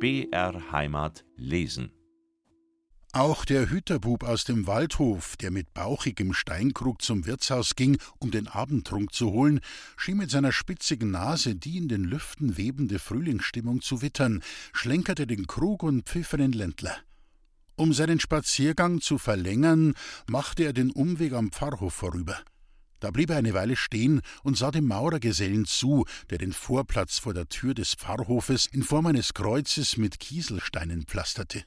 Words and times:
BR 0.00 0.72
Heimat 0.72 1.26
lesen. 1.36 1.92
Auch 3.12 3.44
der 3.44 3.68
Hüterbub 3.68 4.24
aus 4.24 4.44
dem 4.44 4.66
Waldhof, 4.66 5.36
der 5.36 5.50
mit 5.50 5.74
bauchigem 5.74 6.32
Steinkrug 6.32 7.02
zum 7.02 7.26
Wirtshaus 7.26 7.76
ging, 7.76 7.98
um 8.18 8.30
den 8.30 8.48
Abendtrunk 8.48 9.12
zu 9.12 9.30
holen, 9.30 9.60
schien 9.98 10.16
mit 10.16 10.30
seiner 10.30 10.52
spitzigen 10.52 11.10
Nase 11.10 11.54
die 11.54 11.76
in 11.76 11.88
den 11.88 12.04
Lüften 12.04 12.56
webende 12.56 12.98
Frühlingsstimmung 12.98 13.82
zu 13.82 14.00
wittern, 14.00 14.42
schlenkerte 14.72 15.26
den 15.26 15.46
Krug 15.46 15.82
und 15.82 16.08
pfiff 16.08 16.32
einen 16.32 16.52
Ländler. 16.52 16.96
Um 17.76 17.92
seinen 17.92 18.20
Spaziergang 18.20 19.02
zu 19.02 19.18
verlängern, 19.18 19.92
machte 20.26 20.64
er 20.64 20.72
den 20.72 20.92
Umweg 20.92 21.34
am 21.34 21.52
Pfarrhof 21.52 21.92
vorüber. 21.92 22.38
Da 23.00 23.10
blieb 23.10 23.30
er 23.30 23.38
eine 23.38 23.54
Weile 23.54 23.76
stehen 23.76 24.20
und 24.42 24.56
sah 24.56 24.70
dem 24.70 24.86
Maurergesellen 24.86 25.64
zu, 25.64 26.04
der 26.28 26.38
den 26.38 26.52
Vorplatz 26.52 27.18
vor 27.18 27.34
der 27.34 27.48
Tür 27.48 27.74
des 27.74 27.94
Pfarrhofes 27.94 28.66
in 28.66 28.82
Form 28.82 29.06
eines 29.06 29.34
Kreuzes 29.34 29.96
mit 29.96 30.20
Kieselsteinen 30.20 31.04
pflasterte. 31.06 31.64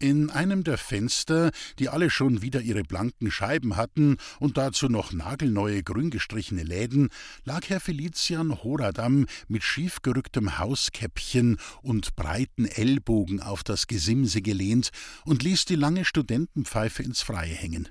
In 0.00 0.28
einem 0.28 0.64
der 0.64 0.76
Fenster, 0.76 1.52
die 1.78 1.88
alle 1.88 2.10
schon 2.10 2.42
wieder 2.42 2.60
ihre 2.60 2.82
blanken 2.82 3.30
Scheiben 3.30 3.76
hatten 3.76 4.16
und 4.40 4.58
dazu 4.58 4.88
noch 4.88 5.12
nagelneue 5.12 5.82
grün 5.84 6.10
gestrichene 6.10 6.64
Läden, 6.64 7.10
lag 7.44 7.68
Herr 7.68 7.80
Felician 7.80 8.62
Horadam 8.64 9.26
mit 9.46 9.62
schiefgerücktem 9.62 10.58
Hauskäppchen 10.58 11.58
und 11.80 12.16
breiten 12.16 12.66
Ellbogen 12.66 13.40
auf 13.40 13.62
das 13.62 13.86
Gesimse 13.86 14.42
gelehnt 14.42 14.90
und 15.24 15.42
ließ 15.42 15.64
die 15.64 15.76
lange 15.76 16.04
Studentenpfeife 16.04 17.02
ins 17.02 17.22
Freie 17.22 17.54
hängen. 17.54 17.88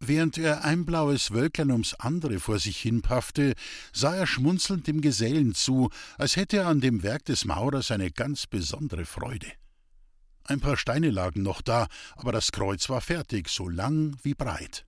Während 0.00 0.38
er 0.38 0.64
ein 0.64 0.86
blaues 0.86 1.32
Wölklein 1.32 1.72
ums 1.72 1.94
andere 1.94 2.38
vor 2.38 2.58
sich 2.60 2.78
hinpaffte, 2.78 3.54
sah 3.92 4.14
er 4.14 4.26
schmunzelnd 4.26 4.86
dem 4.86 5.00
Gesellen 5.00 5.54
zu, 5.54 5.90
als 6.16 6.36
hätte 6.36 6.58
er 6.58 6.66
an 6.68 6.80
dem 6.80 7.02
Werk 7.02 7.24
des 7.24 7.44
Maurers 7.44 7.90
eine 7.90 8.12
ganz 8.12 8.46
besondere 8.46 9.04
Freude. 9.04 9.48
Ein 10.44 10.60
paar 10.60 10.76
Steine 10.76 11.10
lagen 11.10 11.42
noch 11.42 11.62
da, 11.62 11.88
aber 12.16 12.32
das 12.32 12.52
Kreuz 12.52 12.88
war 12.88 13.00
fertig, 13.00 13.48
so 13.48 13.68
lang 13.68 14.16
wie 14.22 14.34
breit. 14.34 14.86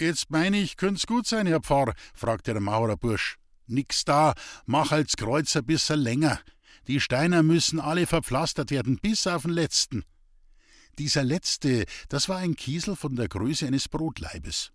Jetzt 0.00 0.30
meine 0.30 0.58
ich, 0.58 0.76
könnt's 0.76 1.06
gut 1.06 1.26
sein, 1.26 1.46
Herr 1.46 1.60
Pfarr, 1.60 1.94
fragte 2.14 2.52
der 2.52 2.62
Maurerbursch. 2.62 3.36
Nix 3.66 4.04
da, 4.04 4.34
mach 4.66 4.90
als 4.90 5.16
Kreuz 5.16 5.54
ein 5.54 5.66
bisschen 5.66 6.00
länger. 6.00 6.40
Die 6.88 7.00
Steiner 7.00 7.42
müssen 7.42 7.78
alle 7.78 8.06
verpflastert 8.06 8.70
werden, 8.70 8.98
bis 9.00 9.26
auf 9.26 9.42
den 9.42 9.52
letzten. 9.52 10.04
Dieser 10.98 11.24
letzte, 11.24 11.84
das 12.08 12.28
war 12.28 12.38
ein 12.38 12.56
Kiesel 12.56 12.96
von 12.96 13.16
der 13.16 13.28
Größe 13.28 13.66
eines 13.66 13.88
Brotleibes. 13.88 14.70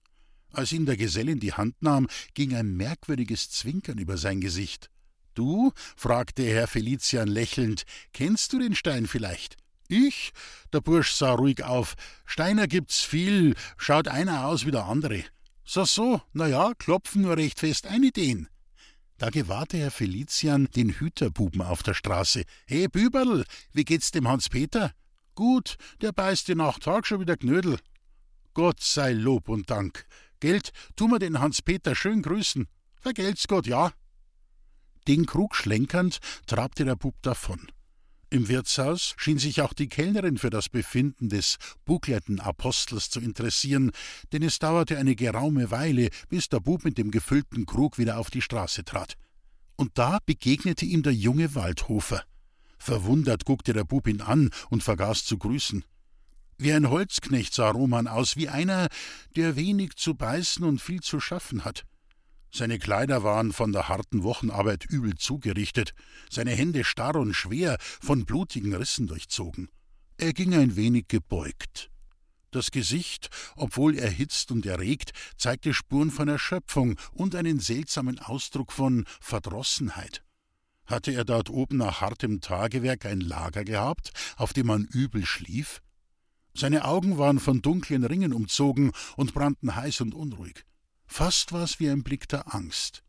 Als 0.51 0.71
ihn 0.71 0.85
der 0.85 0.97
Gesell 0.97 1.29
in 1.29 1.39
die 1.39 1.53
Hand 1.53 1.81
nahm, 1.81 2.07
ging 2.33 2.55
ein 2.55 2.75
merkwürdiges 2.75 3.49
Zwinkern 3.49 3.97
über 3.97 4.17
sein 4.17 4.41
Gesicht. 4.41 4.89
Du? 5.35 5.71
fragte 5.95 6.43
Herr 6.43 6.67
Felician 6.67 7.27
lächelnd, 7.27 7.83
kennst 8.13 8.51
du 8.51 8.59
den 8.59 8.75
Stein 8.75 9.05
vielleicht? 9.07 9.55
Ich? 9.87 10.31
Der 10.73 10.81
Bursch 10.81 11.13
sah 11.13 11.31
ruhig 11.31 11.63
auf. 11.63 11.95
Steiner 12.25 12.67
gibt's 12.67 13.03
viel, 13.03 13.55
schaut 13.77 14.07
einer 14.07 14.45
aus 14.45 14.65
wie 14.65 14.71
der 14.71 14.85
andere. 14.85 15.23
So, 15.63 15.85
so, 15.85 16.21
na 16.33 16.47
ja, 16.47 16.73
klopfen 16.77 17.21
nur 17.21 17.37
recht 17.37 17.59
fest 17.59 17.87
ein 17.87 18.03
Ideen. 18.03 18.47
Da 19.17 19.29
gewahrte 19.29 19.77
Herr 19.77 19.91
Felician 19.91 20.67
den 20.75 20.99
Hüterbuben 20.99 21.61
auf 21.61 21.83
der 21.83 21.93
Straße. 21.93 22.43
He, 22.65 22.87
Büberl, 22.87 23.45
wie 23.73 23.83
geht's 23.83 24.11
dem 24.11 24.27
Hans-Peter? 24.27 24.93
Gut, 25.35 25.77
der 26.01 26.11
beißt 26.11 26.47
dir 26.47 26.55
nach 26.55 26.79
Tag 26.79 27.07
schon 27.07 27.21
wieder 27.21 27.37
Knödel. 27.37 27.77
Gott 28.53 28.81
sei 28.81 29.13
Lob 29.13 29.49
und 29.49 29.69
Dank. 29.69 30.05
Geld, 30.39 30.71
tu 30.95 31.07
mir 31.07 31.19
den 31.19 31.39
Hans-Peter 31.39 31.95
schön 31.95 32.21
grüßen. 32.21 32.67
Vergelt's 32.99 33.47
Gott, 33.47 33.67
ja. 33.67 33.91
Den 35.07 35.25
Krug 35.25 35.55
schlenkernd 35.55 36.19
trabte 36.45 36.85
der 36.85 36.95
Bub 36.95 37.15
davon. 37.21 37.71
Im 38.31 38.47
Wirtshaus 38.47 39.15
schien 39.17 39.39
sich 39.39 39.61
auch 39.61 39.73
die 39.73 39.87
Kellnerin 39.87 40.37
für 40.37 40.51
das 40.51 40.69
Befinden 40.69 41.29
des 41.29 41.57
bucklerten 41.85 42.39
Apostels 42.39 43.09
zu 43.09 43.19
interessieren, 43.19 43.91
denn 44.31 44.43
es 44.43 44.59
dauerte 44.59 44.97
eine 44.99 45.15
geraume 45.15 45.71
Weile, 45.71 46.09
bis 46.29 46.47
der 46.47 46.59
Bub 46.59 46.83
mit 46.83 46.99
dem 46.99 47.09
gefüllten 47.09 47.65
Krug 47.65 47.97
wieder 47.97 48.19
auf 48.19 48.29
die 48.29 48.43
Straße 48.43 48.83
trat. 48.83 49.15
Und 49.77 49.97
da 49.97 50.19
begegnete 50.25 50.85
ihm 50.85 51.01
der 51.01 51.13
junge 51.13 51.55
Waldhofer. 51.55 52.23
Verwundert 52.79 53.45
guckte 53.45 53.73
der 53.73 53.83
Bub 53.83 54.07
ihn 54.07 54.21
an 54.21 54.49
und 54.69 54.83
vergaß 54.83 55.25
zu 55.25 55.37
grüßen. 55.37 55.83
Wie 56.57 56.73
ein 56.73 56.89
Holzknecht 56.89 57.53
sah 57.53 57.69
Roman 57.69 58.07
aus, 58.07 58.35
wie 58.35 58.49
einer, 58.49 58.87
der 59.35 59.55
wenig 59.55 59.95
zu 59.95 60.15
beißen 60.15 60.65
und 60.65 60.81
viel 60.81 61.01
zu 61.01 61.19
schaffen 61.19 61.63
hat. 61.63 61.85
Seine 62.51 62.79
Kleider 62.79 63.23
waren 63.23 63.53
von 63.53 63.71
der 63.71 63.87
harten 63.87 64.23
Wochenarbeit 64.23 64.85
übel 64.85 65.15
zugerichtet, 65.15 65.93
seine 66.29 66.51
Hände 66.51 66.83
starr 66.83 67.15
und 67.15 67.33
schwer, 67.33 67.77
von 67.79 68.25
blutigen 68.25 68.73
Rissen 68.73 69.07
durchzogen. 69.07 69.69
Er 70.17 70.33
ging 70.33 70.53
ein 70.53 70.75
wenig 70.75 71.07
gebeugt. 71.07 71.91
Das 72.51 72.71
Gesicht, 72.71 73.29
obwohl 73.55 73.97
erhitzt 73.97 74.51
und 74.51 74.65
erregt, 74.65 75.11
zeigte 75.37 75.73
Spuren 75.73 76.09
von 76.09 76.27
Erschöpfung 76.27 76.97
und 77.13 77.35
einen 77.35 77.59
seltsamen 77.59 78.17
Ausdruck 78.19 78.73
von 78.73 79.05
Verdrossenheit. 79.21 80.23
Hatte 80.89 81.11
er 81.11 81.23
dort 81.23 81.51
oben 81.51 81.77
nach 81.77 82.01
hartem 82.01 82.41
Tagewerk 82.41 83.05
ein 83.05 83.21
Lager 83.21 83.63
gehabt, 83.63 84.11
auf 84.37 84.53
dem 84.53 84.65
man 84.67 84.85
übel 84.85 85.23
schlief? 85.23 85.81
Seine 86.55 86.83
Augen 86.83 87.19
waren 87.19 87.39
von 87.39 87.61
dunklen 87.61 88.03
Ringen 88.03 88.33
umzogen 88.33 88.91
und 89.15 89.35
brannten 89.35 89.75
heiß 89.75 90.01
und 90.01 90.15
unruhig. 90.15 90.65
Fast 91.05 91.51
war 91.51 91.63
es 91.63 91.79
wie 91.79 91.89
ein 91.89 92.03
Blick 92.03 92.27
der 92.27 92.55
Angst. 92.55 93.03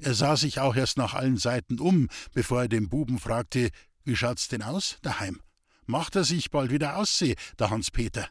Er 0.00 0.12
sah 0.12 0.36
sich 0.36 0.60
auch 0.60 0.76
erst 0.76 0.98
nach 0.98 1.14
allen 1.14 1.38
Seiten 1.38 1.80
um, 1.80 2.08
bevor 2.34 2.62
er 2.62 2.68
den 2.68 2.90
Buben 2.90 3.18
fragte: 3.18 3.70
Wie 4.04 4.16
schaut's 4.16 4.48
denn 4.48 4.62
aus, 4.62 4.98
daheim? 5.00 5.40
Macht 5.86 6.16
er 6.16 6.24
sich 6.24 6.50
bald 6.50 6.70
wieder 6.70 6.98
ausseh, 6.98 7.36
der 7.58 7.70
Hans-Peter? 7.70 8.28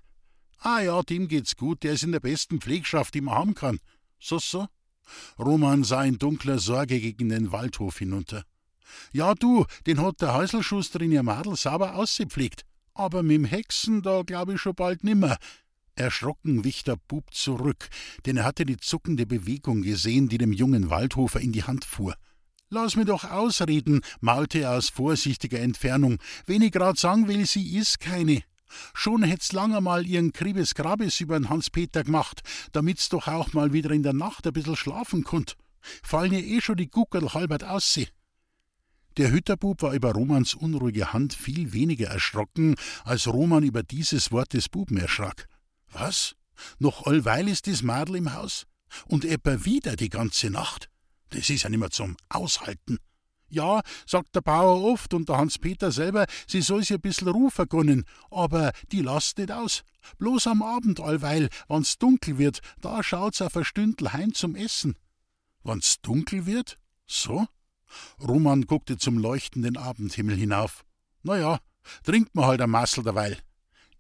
Ah 0.60 0.82
ja, 0.82 1.02
dem 1.02 1.28
geht's 1.28 1.56
gut, 1.56 1.82
der 1.82 1.94
ist 1.94 2.04
in 2.04 2.12
der 2.12 2.20
besten 2.20 2.62
Pflegschaft, 2.62 3.16
die 3.16 3.22
man 3.22 3.36
haben 3.36 3.56
kann. 3.56 3.80
So, 4.20 4.38
so? 4.38 4.68
Roman 5.40 5.84
sah 5.84 6.04
in 6.04 6.20
dunkler 6.20 6.60
Sorge 6.60 7.00
gegen 7.00 7.30
den 7.30 7.52
Waldhof 7.52 7.98
hinunter. 7.98 8.44
Ja, 9.12 9.34
du, 9.34 9.66
den 9.86 10.02
hat 10.02 10.22
der 10.22 10.34
Häuselschuster 10.34 11.02
in 11.02 11.12
ihr 11.12 11.24
Madel 11.24 11.56
sauber 11.56 11.96
ausgepflegt. 11.96 12.64
Aber 12.94 13.22
mit'm 13.22 13.46
Hexen, 13.46 14.02
da 14.02 14.22
glaub 14.22 14.50
ich 14.50 14.62
schon 14.62 14.76
bald 14.76 15.04
nimmer. 15.04 15.38
Erschrocken 15.96 16.64
wich 16.64 16.84
der 16.84 16.96
Bub 16.96 17.34
zurück, 17.34 17.90
denn 18.26 18.38
er 18.38 18.46
hatte 18.46 18.66
die 18.66 18.78
zuckende 18.78 19.26
Bewegung 19.26 19.84
gesehen, 19.84 20.28
die 20.28 20.40
dem 20.40 20.52
jungen 20.52 20.90
Waldhofer 20.90 21.40
in 21.40 21.52
die 21.52 21.64
Hand 21.64 21.86
fuhr. 21.86 22.16
Lass 22.70 22.96
mir 22.96 23.06
doch 23.06 23.24
ausreden, 23.26 24.02
maulte 24.20 24.60
er 24.60 24.72
aus 24.72 24.90
vorsichtiger 24.90 25.60
Entfernung. 25.60 26.18
Wenn 26.48 26.64
ich 26.64 26.72
grad 26.72 26.98
sagen 26.98 27.28
will, 27.28 27.46
sie 27.46 27.78
is 27.78 28.00
keine. 28.00 28.42
Schon 28.96 29.22
hätt's 29.22 29.52
lang 29.52 29.76
einmal 29.76 30.08
ihren 30.08 30.34
Kribes 30.34 30.74
Grabes 30.74 31.20
übern 31.20 31.50
Hans-Peter 31.50 32.04
gemacht, 32.04 32.42
damit's 32.72 33.10
doch 33.10 33.28
auch 33.28 33.54
mal 33.54 33.74
wieder 33.74 33.92
in 33.92 34.02
der 34.02 34.14
Nacht 34.14 34.48
ein 34.48 34.54
bissel 34.54 34.76
schlafen 34.76 35.24
konnt. 35.24 35.56
Fallen 36.02 36.34
ihr 36.34 36.44
eh 36.44 36.62
schon 36.62 36.78
die 36.78 36.90
Guckerl 36.90 37.34
halbert 37.36 37.64
ausseh. 37.64 38.08
Der 39.18 39.32
Hütterbub 39.32 39.84
war 39.84 39.94
über 39.94 40.12
Romans 40.12 40.56
unruhige 40.56 41.14
Hand 41.14 41.34
viel 41.34 41.72
weniger 41.72 42.08
erschrocken, 42.08 42.76
als 43.04 43.28
Roman 43.28 43.64
über 43.64 43.84
dieses 43.84 44.32
Wort 44.32 44.54
des 44.54 44.70
Buben 44.70 44.98
erschrak. 44.98 45.48
Was? 45.92 46.36
Noch 46.80 47.06
allweil 47.06 47.48
ist 47.48 47.68
das 47.68 47.84
Madel 47.84 48.16
im 48.16 48.34
Haus? 48.34 48.66
Und 49.06 49.24
etwa 49.24 49.66
wieder 49.66 49.96
die 49.96 50.10
ganze 50.10 50.50
Nacht? 50.50 50.90
Das 51.30 51.50
ist 51.50 51.64
ja 51.64 51.70
nimmer 51.70 51.92
zum 51.92 52.18
Aushalten. 52.30 52.98
Ja, 53.50 53.82
sagt 54.08 54.34
der 54.34 54.42
Bauer 54.42 54.84
oft 54.84 55.14
und 55.14 55.30
der 55.30 55.38
Hans-Peter 55.38 55.92
selber, 55.92 56.26
sie 56.48 56.64
soll 56.64 56.82
sich 56.82 56.94
ein 56.94 57.02
bissl 57.02 57.30
rufen 57.30 57.70
können, 57.70 58.06
aber 58.32 58.72
die 58.92 59.02
lasst 59.02 59.38
nicht 59.38 59.52
aus. 59.52 59.84
Bloß 60.18 60.48
am 60.48 60.64
Abend 60.64 61.00
allweil, 61.00 61.50
wann's 61.68 62.00
dunkel 62.00 62.40
wird, 62.40 62.62
da 62.82 63.04
schaut's 63.04 63.44
auf 63.44 63.56
ein 63.56 63.64
Stündel 63.64 64.12
heim 64.12 64.34
zum 64.34 64.56
Essen. 64.56 64.96
Wann's 65.62 66.02
dunkel 66.02 66.48
wird? 66.48 66.80
So? 67.06 67.46
Roman 68.22 68.64
guckte 68.64 68.98
zum 68.98 69.18
leuchtenden 69.18 69.78
Abendhimmel 69.78 70.36
hinauf. 70.36 70.84
Na 71.24 71.38
ja, 71.38 71.60
trinkt 72.04 72.36
man 72.36 72.46
halt 72.46 72.62
ein 72.62 72.70
Massel 72.70 73.04
derweil. 73.04 73.38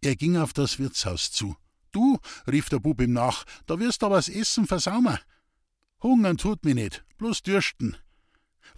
Er 0.01 0.15
ging 0.15 0.37
auf 0.37 0.53
das 0.53 0.79
Wirtshaus 0.79 1.31
zu. 1.31 1.55
Du, 1.91 2.17
rief 2.51 2.69
der 2.69 2.79
Bub 2.79 2.99
ihm 3.01 3.13
nach, 3.13 3.45
da 3.65 3.79
wirst 3.79 4.03
aber 4.03 4.15
das 4.15 4.29
Essen 4.29 4.67
versaumen. 4.67 5.19
Hungern 6.01 6.37
tut 6.37 6.65
mir 6.65 6.75
nicht, 6.75 7.05
bloß 7.17 7.43
dürsten. 7.43 7.95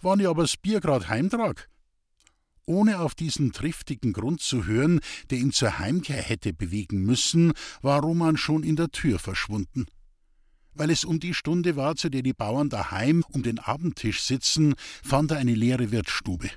Wann 0.00 0.20
ich 0.20 0.28
aber 0.28 0.42
das 0.42 0.56
Bier 0.56 0.80
grad 0.80 1.08
heimtrag? 1.08 1.68
Ohne 2.66 3.00
auf 3.00 3.14
diesen 3.14 3.52
triftigen 3.52 4.12
Grund 4.12 4.40
zu 4.40 4.66
hören, 4.66 5.00
der 5.30 5.38
ihn 5.38 5.52
zur 5.52 5.78
Heimkehr 5.78 6.20
hätte 6.20 6.52
bewegen 6.52 7.02
müssen, 7.02 7.52
war 7.80 8.00
Roman 8.00 8.36
schon 8.36 8.62
in 8.62 8.76
der 8.76 8.90
Tür 8.90 9.18
verschwunden 9.18 9.86
weil 10.76 10.90
es 10.90 11.04
um 11.04 11.20
die 11.20 11.34
Stunde 11.34 11.76
war, 11.76 11.96
zu 11.96 12.08
der 12.08 12.22
die 12.22 12.32
Bauern 12.32 12.68
daheim 12.68 13.24
um 13.30 13.42
den 13.42 13.58
Abendtisch 13.58 14.22
sitzen, 14.22 14.74
fand 15.02 15.30
er 15.30 15.38
eine 15.38 15.54
leere 15.54 15.90
Wirtsstube. 15.90 16.50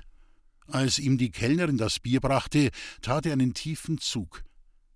Als 0.66 0.98
ihm 0.98 1.18
die 1.18 1.30
Kellnerin 1.30 1.78
das 1.78 1.98
Bier 1.98 2.20
brachte, 2.20 2.70
tat 3.02 3.26
er 3.26 3.32
einen 3.32 3.54
tiefen 3.54 3.98
Zug. 3.98 4.44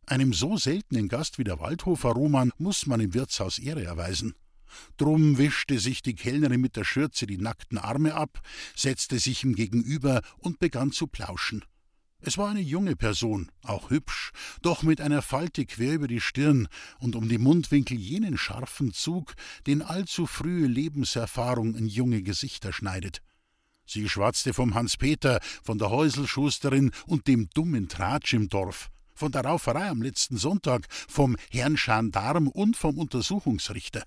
Einem 0.06 0.32
so 0.32 0.56
seltenen 0.56 1.08
Gast 1.08 1.38
wie 1.38 1.44
der 1.44 1.60
Waldhofer 1.60 2.10
Roman 2.10 2.52
muss 2.58 2.86
man 2.86 3.00
im 3.00 3.14
Wirtshaus 3.14 3.58
Ehre 3.58 3.84
erweisen. 3.84 4.34
Drum 4.96 5.38
wischte 5.38 5.78
sich 5.78 6.02
die 6.02 6.14
Kellnerin 6.14 6.60
mit 6.60 6.76
der 6.76 6.84
Schürze 6.84 7.26
die 7.26 7.38
nackten 7.38 7.78
Arme 7.78 8.14
ab, 8.14 8.40
setzte 8.76 9.18
sich 9.18 9.44
ihm 9.44 9.54
gegenüber 9.54 10.20
und 10.38 10.58
begann 10.58 10.92
zu 10.92 11.06
plauschen. 11.06 11.64
Es 12.26 12.38
war 12.38 12.48
eine 12.48 12.62
junge 12.62 12.96
Person, 12.96 13.52
auch 13.62 13.90
hübsch, 13.90 14.32
doch 14.62 14.82
mit 14.82 15.02
einer 15.02 15.20
Falte 15.20 15.66
quer 15.66 15.92
über 15.92 16.08
die 16.08 16.22
Stirn 16.22 16.68
und 16.98 17.16
um 17.16 17.28
die 17.28 17.36
Mundwinkel 17.36 17.98
jenen 17.98 18.38
scharfen 18.38 18.94
Zug, 18.94 19.34
den 19.66 19.82
allzu 19.82 20.26
frühe 20.26 20.66
Lebenserfahrung 20.66 21.74
in 21.74 21.86
junge 21.86 22.22
Gesichter 22.22 22.72
schneidet. 22.72 23.20
Sie 23.84 24.08
schwatzte 24.08 24.54
vom 24.54 24.74
Hans-Peter, 24.74 25.38
von 25.62 25.76
der 25.76 25.90
Häuselschusterin 25.90 26.92
und 27.06 27.26
dem 27.26 27.50
dummen 27.50 27.90
Tratsch 27.90 28.32
im 28.32 28.48
Dorf, 28.48 28.88
von 29.14 29.30
der 29.30 29.44
Rauferei 29.44 29.90
am 29.90 30.00
letzten 30.00 30.38
Sonntag, 30.38 30.86
vom 30.90 31.36
Herrn 31.50 31.76
Gendarm 31.76 32.48
und 32.48 32.78
vom 32.78 32.96
Untersuchungsrichter. 32.96 34.02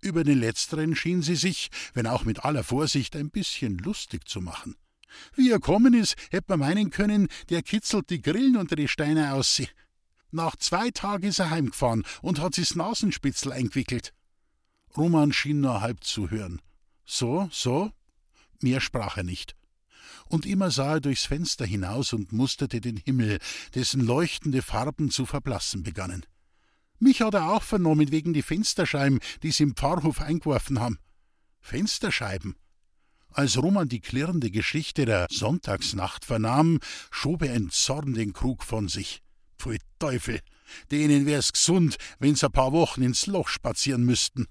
Über 0.00 0.22
den 0.22 0.38
letzteren 0.38 0.94
schien 0.94 1.22
sie 1.22 1.36
sich, 1.36 1.70
wenn 1.92 2.06
auch 2.06 2.24
mit 2.24 2.44
aller 2.44 2.62
Vorsicht, 2.62 3.16
ein 3.16 3.30
bisschen 3.30 3.78
lustig 3.78 4.28
zu 4.28 4.40
machen. 4.40 4.76
Wie 5.34 5.50
er 5.50 5.60
kommen 5.60 5.94
ist, 5.94 6.16
hätte 6.30 6.46
man 6.48 6.60
meinen 6.60 6.90
können, 6.90 7.28
der 7.50 7.62
kitzelt 7.62 8.10
die 8.10 8.22
Grillen 8.22 8.56
unter 8.56 8.76
die 8.76 8.88
Steine 8.88 9.34
aus 9.34 9.56
sie. 9.56 9.68
Nach 10.30 10.56
zwei 10.56 10.90
Tagen 10.90 11.26
ist 11.26 11.38
er 11.38 11.50
heimgefahren 11.50 12.04
und 12.22 12.40
hat 12.40 12.54
sich 12.54 12.74
Nasenspitzel 12.74 13.52
eingewickelt. 13.52 14.14
Roman 14.96 15.32
schien 15.32 15.60
nur 15.60 15.80
halb 15.80 16.04
zu 16.04 16.30
hören. 16.30 16.60
So, 17.04 17.48
so? 17.52 17.92
Mehr 18.60 18.80
sprach 18.80 19.16
er 19.16 19.24
nicht. 19.24 19.54
Und 20.28 20.46
immer 20.46 20.70
sah 20.70 20.94
er 20.94 21.00
durchs 21.00 21.26
Fenster 21.26 21.66
hinaus 21.66 22.12
und 22.12 22.32
musterte 22.32 22.80
den 22.80 22.96
Himmel, 22.96 23.38
dessen 23.74 24.00
leuchtende 24.00 24.62
Farben 24.62 25.10
zu 25.10 25.26
verblassen 25.26 25.82
begannen. 25.82 26.24
Mich 26.98 27.20
hat 27.20 27.34
er 27.34 27.50
auch 27.50 27.62
vernommen 27.62 28.10
wegen 28.12 28.32
die 28.32 28.42
Fensterscheiben, 28.42 29.18
die 29.42 29.50
sie 29.50 29.64
im 29.64 29.74
Pfarrhof 29.74 30.20
eingeworfen 30.20 30.80
haben. 30.80 30.98
Fensterscheiben? 31.60 32.56
Als 33.34 33.56
Roman 33.56 33.88
die 33.88 34.00
klirrende 34.00 34.50
Geschichte 34.50 35.06
der 35.06 35.26
Sonntagsnacht 35.30 36.24
vernahm, 36.24 36.80
schob 37.10 37.42
er 37.42 37.54
in 37.54 37.70
Zorn 37.70 38.12
den 38.12 38.34
Krug 38.34 38.62
von 38.62 38.88
sich. 38.88 39.22
Pfui 39.58 39.78
Teufel, 39.98 40.40
denen 40.90 41.24
wär's 41.24 41.52
gesund, 41.52 41.96
wenn's 42.18 42.44
ein 42.44 42.52
paar 42.52 42.72
Wochen 42.72 43.02
ins 43.02 43.26
Loch 43.26 43.48
spazieren 43.48 44.04
müssten. 44.04 44.46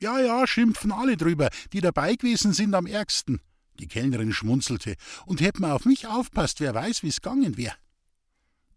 Ja, 0.00 0.18
ja, 0.18 0.46
schimpfen 0.46 0.90
alle 0.90 1.16
drüber, 1.16 1.48
die 1.72 1.80
dabei 1.80 2.16
gewesen 2.16 2.52
sind 2.52 2.74
am 2.74 2.86
ärgsten. 2.86 3.40
Die 3.78 3.86
Kellnerin 3.86 4.32
schmunzelte, 4.32 4.96
und 5.26 5.40
hätt 5.40 5.60
man 5.60 5.70
auf 5.70 5.84
mich 5.84 6.06
aufpasst, 6.06 6.60
wer 6.60 6.74
weiß, 6.74 7.02
wie's 7.02 7.20
gangen 7.20 7.56
wär. 7.56 7.74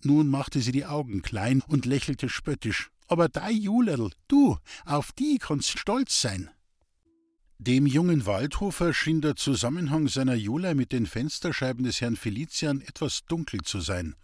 Nun 0.04 0.28
machte 0.28 0.62
sie 0.62 0.72
die 0.72 0.86
Augen 0.86 1.24
klein 1.24 1.64
und 1.68 1.86
lächelte 1.86 2.30
spöttisch. 2.30 2.92
Aber 3.08 3.30
dei 3.30 3.52
Julerl, 3.52 4.12
du, 4.28 4.58
auf 4.86 5.12
die 5.14 5.40
kannst 5.40 5.80
stolz 5.80 6.22
sein. 6.22 6.50
Dem 7.60 7.88
jungen 7.88 8.28
Waldhofer 8.28 8.94
schien 8.94 9.20
der 9.22 9.36
Zusammenhang 9.36 10.08
seiner 10.08 10.36
Jule 10.36 10.76
mit 10.76 10.92
den 10.92 11.08
Fensterscheiben 11.08 11.84
des 11.84 12.02
Herrn 12.02 12.16
Felician 12.16 12.82
etwas 12.82 13.26
dunkel 13.26 13.62
zu 13.62 13.82
sein. 13.82 14.16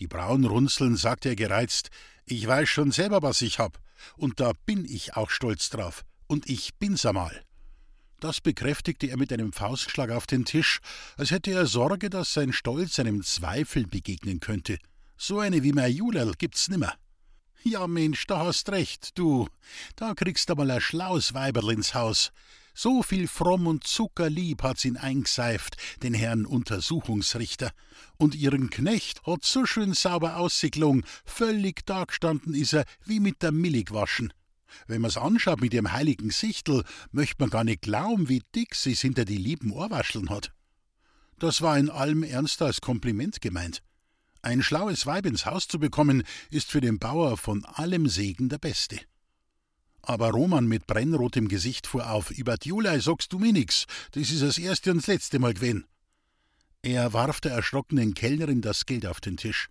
Die 0.00 0.08
Brauen 0.08 0.44
runzeln, 0.44 0.96
sagte 0.96 1.28
er 1.28 1.36
gereizt, 1.36 1.90
ich 2.24 2.44
weiß 2.44 2.68
schon 2.68 2.90
selber, 2.90 3.22
was 3.22 3.42
ich 3.42 3.60
hab, 3.60 3.78
und 4.16 4.40
da 4.40 4.52
bin 4.66 4.84
ich 4.84 5.16
auch 5.16 5.30
stolz 5.30 5.70
drauf, 5.70 6.04
und 6.26 6.50
ich 6.50 6.74
bin's 6.74 7.06
einmal. 7.06 7.44
Das 8.18 8.40
bekräftigte 8.40 9.06
er 9.06 9.18
mit 9.18 9.32
einem 9.32 9.52
Faustschlag 9.52 10.10
auf 10.10 10.26
den 10.26 10.44
Tisch, 10.44 10.80
als 11.16 11.30
hätte 11.30 11.52
er 11.52 11.66
Sorge, 11.66 12.10
dass 12.10 12.32
sein 12.32 12.52
Stolz 12.52 12.98
einem 12.98 13.22
Zweifel 13.22 13.86
begegnen 13.86 14.40
könnte. 14.40 14.78
So 15.16 15.38
eine 15.38 15.62
wie 15.62 15.72
mein 15.72 15.92
Julerl 15.92 16.32
gibt's 16.36 16.68
nimmer. 16.68 16.94
Ja, 17.62 17.86
Mensch, 17.86 18.26
da 18.26 18.40
hast 18.40 18.68
recht, 18.70 19.16
du. 19.16 19.48
Da 19.94 20.14
kriegst 20.14 20.50
du 20.50 20.54
mal 20.56 20.70
ein 20.72 20.80
schlaues 20.80 21.34
Weiberl 21.34 21.70
ins 21.70 21.94
Haus. 21.94 22.32
So 22.76 23.04
viel 23.04 23.28
fromm 23.28 23.68
und 23.68 23.84
zuckerlieb 23.84 24.64
hat's 24.64 24.84
ihn 24.84 24.96
eingeseift, 24.96 25.76
den 26.02 26.12
Herrn 26.12 26.44
Untersuchungsrichter. 26.44 27.70
Und 28.16 28.34
ihren 28.34 28.68
Knecht 28.68 29.24
hat 29.24 29.44
so 29.44 29.64
schön 29.64 29.94
sauber 29.94 30.36
ausgeklungen, 30.36 31.04
völlig 31.24 31.86
dagestanden 31.86 32.52
is 32.52 32.72
er, 32.72 32.84
wie 33.04 33.20
mit 33.20 33.42
der 33.42 33.52
Millig 33.52 33.92
waschen. 33.92 34.32
Wenn 34.88 35.02
man's 35.02 35.16
anschaut 35.16 35.60
mit 35.60 35.72
ihrem 35.72 35.92
heiligen 35.92 36.30
Sichtel, 36.30 36.82
möcht 37.12 37.38
man 37.38 37.48
gar 37.48 37.62
nicht 37.62 37.82
glauben, 37.82 38.28
wie 38.28 38.42
dick 38.56 38.74
sie's 38.74 39.00
hinter 39.00 39.24
die 39.24 39.38
lieben 39.38 39.70
Ohrwascheln 39.70 40.28
hat. 40.30 40.52
Das 41.38 41.62
war 41.62 41.78
in 41.78 41.90
allem 41.90 42.24
Ernst 42.24 42.60
als 42.60 42.80
Kompliment 42.80 43.40
gemeint. 43.40 43.84
Ein 44.42 44.62
schlaues 44.62 45.06
Weib 45.06 45.26
ins 45.26 45.46
Haus 45.46 45.68
zu 45.68 45.78
bekommen, 45.78 46.24
ist 46.50 46.70
für 46.72 46.80
den 46.80 46.98
Bauer 46.98 47.36
von 47.36 47.64
allem 47.64 48.08
Segen 48.08 48.48
der 48.48 48.58
beste. 48.58 48.98
Aber 50.06 50.30
Roman 50.30 50.66
mit 50.66 50.86
brennrotem 50.86 51.48
Gesicht 51.48 51.86
fuhr 51.86 52.10
auf. 52.10 52.30
Über 52.30 52.58
die 52.58 52.68
Julei 52.68 52.98
sagst 52.98 53.32
du 53.32 53.38
mir 53.38 53.52
nix. 53.52 53.86
Das 54.12 54.30
ist 54.30 54.42
das 54.42 54.58
erste 54.58 54.90
und 54.90 54.98
das 54.98 55.06
letzte 55.06 55.38
Mal 55.38 55.54
gewesen. 55.54 55.86
Er 56.82 57.14
warf 57.14 57.40
der 57.40 57.52
erschrockenen 57.52 58.12
Kellnerin 58.12 58.60
das 58.60 58.84
Geld 58.84 59.06
auf 59.06 59.22
den 59.22 59.38
Tisch. 59.38 59.68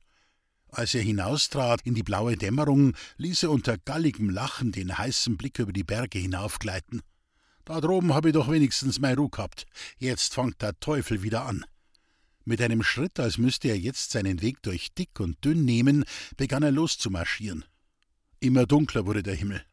Als 0.69 0.95
er 0.95 1.03
hinaustrat 1.03 1.81
in 1.83 1.93
die 1.93 2.01
blaue 2.01 2.35
Dämmerung, 2.35 2.95
ließ 3.17 3.43
er 3.43 3.51
unter 3.51 3.77
galligem 3.77 4.31
Lachen 4.31 4.71
den 4.71 4.97
heißen 4.97 5.37
Blick 5.37 5.59
über 5.59 5.71
die 5.71 5.83
Berge 5.83 6.17
hinaufgleiten. 6.17 7.01
Da 7.63 7.79
droben 7.79 8.15
hab 8.15 8.25
ich 8.25 8.33
doch 8.33 8.49
wenigstens 8.49 8.99
mein 8.99 9.15
Ruh 9.15 9.29
gehabt. 9.29 9.67
Jetzt 9.99 10.33
fangt 10.33 10.63
der 10.63 10.79
Teufel 10.79 11.21
wieder 11.21 11.45
an. 11.45 11.63
Mit 12.43 12.59
einem 12.59 12.81
Schritt, 12.81 13.19
als 13.19 13.37
müsste 13.37 13.67
er 13.67 13.77
jetzt 13.77 14.09
seinen 14.09 14.41
Weg 14.41 14.63
durch 14.63 14.95
dick 14.95 15.19
und 15.19 15.45
dünn 15.45 15.63
nehmen, 15.63 16.05
begann 16.35 16.63
er 16.63 16.71
loszumarschieren. 16.71 17.65
Immer 18.39 18.65
dunkler 18.65 19.05
wurde 19.05 19.21
der 19.21 19.35
Himmel. 19.35 19.63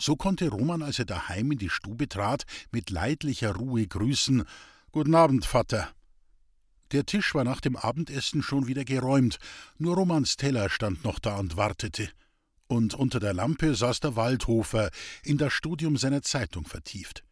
So 0.00 0.14
konnte 0.14 0.48
Roman, 0.48 0.82
als 0.82 0.98
er 0.98 1.06
daheim 1.06 1.52
in 1.52 1.58
die 1.58 1.70
Stube 1.70 2.08
trat, 2.08 2.44
mit 2.70 2.90
leidlicher 2.90 3.54
Ruhe 3.54 3.86
grüßen 3.86 4.44
Guten 4.92 5.14
Abend, 5.14 5.44
Vater. 5.44 5.92
Der 6.92 7.04
Tisch 7.04 7.34
war 7.34 7.44
nach 7.44 7.60
dem 7.60 7.76
Abendessen 7.76 8.42
schon 8.42 8.66
wieder 8.66 8.84
geräumt, 8.84 9.38
nur 9.76 9.96
Romans 9.96 10.36
Teller 10.36 10.70
stand 10.70 11.04
noch 11.04 11.18
da 11.18 11.36
und 11.36 11.56
wartete. 11.56 12.08
Und 12.68 12.94
unter 12.94 13.20
der 13.20 13.34
Lampe 13.34 13.74
saß 13.74 14.00
der 14.00 14.16
Waldhofer, 14.16 14.90
in 15.24 15.36
das 15.36 15.52
Studium 15.52 15.96
seiner 15.96 16.22
Zeitung 16.22 16.64
vertieft. 16.64 17.24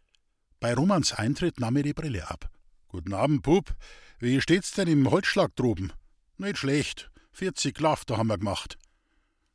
Bei 0.61 0.75
Romans 0.75 1.13
Eintritt 1.13 1.61
nahm 1.61 1.77
er 1.77 1.83
die 1.85 1.95
Brille 1.95 2.29
ab. 2.29 2.51
Guten 2.89 3.15
Abend, 3.15 3.43
Bub. 3.43 3.75
Wie 4.19 4.41
steht's 4.41 4.73
denn 4.73 4.89
im 4.89 5.11
Holzschlag 5.11 5.55
droben? 5.57 5.93
Nicht 6.37 6.59
schlecht. 6.59 7.11
40 7.33 7.79
Lafter 7.81 8.17
haben 8.17 8.29
wir 8.29 8.39
gemacht. 8.39 8.79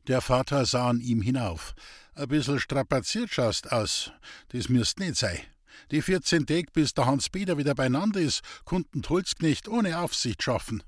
Der 0.08 0.22
Vater 0.22 0.66
sah 0.66 0.90
an 0.90 1.00
ihm 1.00 1.22
hinauf. 1.22 1.74
Ein 2.16 2.28
bissel 2.28 2.60
strapaziert 2.60 3.34
schaust 3.34 3.72
aus. 3.72 4.12
Das 4.50 4.70
müsst 4.70 5.00
nicht 5.00 5.16
sein. 5.16 5.40
Die 5.92 6.02
14 6.02 6.46
Tage, 6.46 6.72
bis 6.74 6.94
der 6.94 7.06
Hans-Peter 7.06 7.58
wieder 7.58 7.76
beieinander 7.76 8.20
ist, 8.20 8.42
konnten 8.66 9.02
Holzknecht 9.08 9.68
ohne 9.68 10.00
Aufsicht 10.00 10.44
schaffen. 10.44 10.84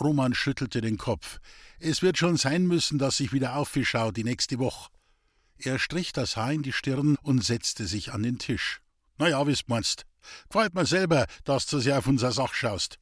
Roman 0.00 0.34
schüttelte 0.34 0.80
den 0.80 0.98
Kopf. 0.98 1.38
Es 1.78 2.02
wird 2.02 2.18
schon 2.18 2.36
sein 2.36 2.66
müssen, 2.66 2.98
dass 2.98 3.20
ich 3.20 3.32
wieder 3.32 3.56
aufschau 3.56 4.10
die 4.10 4.24
nächste 4.24 4.58
Woche. 4.58 4.90
Er 5.58 5.78
strich 5.78 6.12
das 6.12 6.36
Haar 6.36 6.52
in 6.52 6.62
die 6.62 6.72
Stirn 6.72 7.16
und 7.22 7.44
setzte 7.44 7.86
sich 7.86 8.12
an 8.12 8.22
den 8.22 8.38
Tisch. 8.38 8.80
Na 9.18 9.28
ja, 9.28 9.46
wie's 9.46 9.68
meinst. 9.68 10.04
Gefällt 10.48 10.74
mir 10.74 10.86
selber, 10.86 11.26
dass 11.44 11.66
du 11.66 11.78
sehr 11.78 11.98
auf 11.98 12.06
unser 12.06 12.32
Sach 12.32 12.54
schaust. 12.54 12.98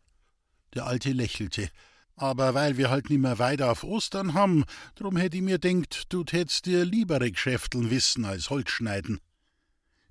Der 0.75 0.87
Alte 0.87 1.13
lächelte. 1.13 1.71
Aber 2.17 2.55
weil 2.55 2.77
wir 2.77 2.91
halt 2.91 3.11
nimmer 3.11 3.39
weiter 3.39 3.71
auf 3.71 3.85
Ostern 3.85 4.35
haben, 4.35 4.65
drum 4.95 5.17
hätt 5.17 5.35
ich 5.35 5.43
mir 5.43 5.59
denkt, 5.59 6.13
du 6.13 6.25
tätst 6.25 6.67
dir 6.67 6.85
liebere 6.85 7.31
Geschäfteln 7.31 7.91
wissen 7.91 8.25
als 8.25 8.51
Holzschneiden. 8.51 9.21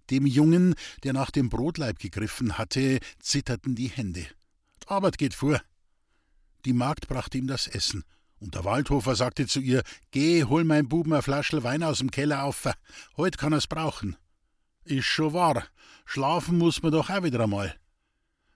Dem 0.10 0.26
Jungen, 0.26 0.76
der 1.04 1.14
nach 1.14 1.32
dem 1.32 1.50
Brotleib 1.50 2.00
gegriffen 2.00 2.58
hatte, 2.58 3.00
zitterten 3.20 3.76
die 3.76 3.88
Hände. 3.88 4.26
Arbeit 4.88 5.18
geht 5.18 5.34
vor. 5.34 5.62
Die 6.66 6.74
Magd 6.74 7.08
brachte 7.08 7.38
ihm 7.38 7.48
das 7.48 7.68
Essen, 7.68 8.04
und 8.40 8.56
der 8.56 8.66
Waldhofer 8.66 9.16
sagte 9.16 9.48
zu 9.48 9.62
ihr: 9.62 9.84
Geh, 10.12 10.44
hol 10.44 10.64
mein 10.64 10.90
Buben 10.90 11.14
ein 11.14 11.22
Flaschel 11.22 11.64
Wein 11.64 11.82
aus 11.82 12.00
dem 12.00 12.12
Keller 12.12 12.44
auf, 12.44 12.68
heut 13.16 13.38
kann 13.38 13.54
er's 13.54 13.68
brauchen. 13.68 14.18
Ist 14.84 15.06
schon 15.06 15.34
wahr, 15.34 15.66
schlafen 16.06 16.58
muss 16.58 16.84
man 16.84 16.92
doch 16.92 17.10
auch 17.10 17.24
wieder 17.24 17.42
einmal. 17.42 17.80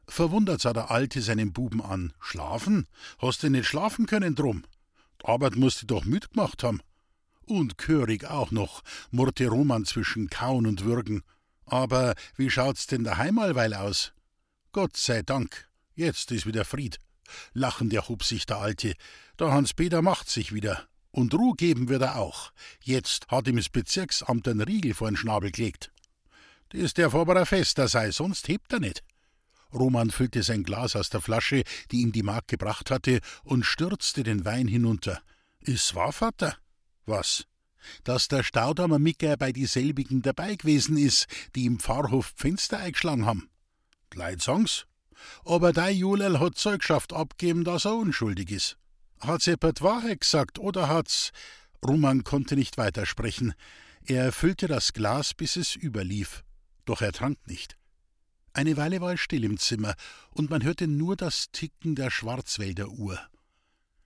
Verwundert 0.08 0.62
sah 0.62 0.74
der 0.74 0.92
Alte 0.92 1.22
seinen 1.22 1.54
Buben 1.54 1.82
an. 1.82 2.14
Schlafen? 2.20 2.88
Hast 3.20 3.44
du 3.44 3.50
nicht 3.50 3.68
schlafen 3.68 4.06
können 4.06 4.36
drum? 4.36 4.64
Die 5.22 5.28
Arbeit 5.28 5.56
musst 5.56 5.82
du 5.82 5.86
doch 5.88 6.06
müd 6.06 6.32
gemacht 6.32 6.64
haben. 6.64 6.82
Und 7.46 7.78
körig 7.78 8.26
auch 8.26 8.52
noch, 8.52 8.82
murrte 9.12 9.48
Roman 9.48 9.86
zwischen 9.86 10.30
Kauen 10.30 10.66
und 10.66 10.84
Würgen. 10.84 11.22
Aber 11.66 12.16
wie 12.36 12.50
schaut's 12.50 12.88
denn 12.88 13.04
daheim 13.04 13.40
allweil 13.40 13.74
aus? 13.74 14.14
Gott 14.72 14.98
sei 14.98 15.22
Dank, 15.22 15.70
jetzt 15.96 16.32
ist 16.32 16.46
wieder 16.46 16.66
Fried. 16.66 17.00
Lachend 17.54 17.94
erhob 17.94 18.24
sich 18.24 18.46
der 18.46 18.58
Alte. 18.58 18.94
Der 19.40 19.52
Hans-Peter 19.52 20.02
macht 20.02 20.30
sich 20.30 20.54
wieder. 20.54 20.88
Und 21.12 21.34
Ruh 21.34 21.54
geben 21.54 21.88
wird 21.88 22.02
er 22.02 22.18
auch. 22.18 22.52
Jetzt 22.84 23.28
hat 23.30 23.48
ihm 23.48 23.56
das 23.56 23.70
Bezirksamt 23.70 24.48
einen 24.48 24.62
Riegel 24.62 24.94
vor 24.94 25.10
den 25.10 25.18
Schnabel 25.18 25.52
gelegt. 25.52 25.92
Das 26.70 26.94
darf 26.94 27.16
aber 27.16 27.38
ein 27.38 27.46
Fester 27.46 27.88
sei, 27.88 28.12
sonst 28.12 28.48
hebt 28.48 28.74
er 28.74 28.80
nicht. 28.80 29.02
Roman 29.76 30.10
füllte 30.10 30.42
sein 30.42 30.64
Glas 30.64 30.96
aus 30.96 31.10
der 31.10 31.22
Flasche, 31.22 31.64
die 31.92 32.02
ihm 32.02 32.12
die 32.12 32.24
Magd 32.24 32.48
gebracht 32.48 32.90
hatte, 32.90 33.20
und 33.44 33.66
stürzte 33.66 34.24
den 34.24 34.46
Wein 34.46 34.68
hinunter. 34.68 35.22
Is 35.60 35.94
wahr, 35.94 36.14
Vater? 36.14 36.58
Was? 37.06 37.46
Dass 38.04 38.28
der 38.28 38.44
Staudammer 38.44 39.00
Micker 39.00 39.38
bei 39.38 39.52
dieselbigen 39.52 40.22
dabei 40.22 40.56
gewesen 40.56 40.98
is, 40.98 41.28
die 41.56 41.66
im 41.66 41.80
Pfarrhof 41.80 42.34
Fenster 42.36 42.80
eingeschlagen 42.80 43.26
haben. 43.26 43.50
Leid 44.14 44.42
sagen's? 44.42 44.86
Aber 45.44 45.74
dein 45.74 45.96
Julel 45.96 46.40
hat 46.40 46.58
Zeugschaft 46.58 47.14
abgeben, 47.14 47.64
dass 47.64 47.86
er 47.86 47.96
unschuldig 47.96 48.52
ist. 48.52 48.78
Hat's 49.20 49.46
jemand 49.46 49.82
Wahrheit 49.82 50.22
gesagt 50.22 50.60
oder 50.60 50.88
hat's. 50.88 51.32
Roman 51.86 52.24
konnte 52.24 52.56
nicht 52.56 52.78
weitersprechen. 52.78 53.54
Er 54.06 54.24
erfüllte 54.24 54.68
das 54.68 54.94
Glas, 54.94 55.34
bis 55.34 55.56
es 55.56 55.76
überlief. 55.76 56.44
Doch 56.86 57.02
er 57.02 57.12
trank 57.12 57.40
nicht. 57.48 57.78
Eine 58.56 58.78
Weile 58.78 59.02
war 59.02 59.12
es 59.12 59.20
still 59.20 59.44
im 59.44 59.58
Zimmer, 59.58 59.96
und 60.30 60.50
man 60.50 60.64
hörte 60.64 60.88
nur 60.88 61.18
das 61.18 61.52
Ticken 61.52 61.94
der 61.94 62.10
Schwarzwälder 62.10 62.88
Uhr. 62.88 63.20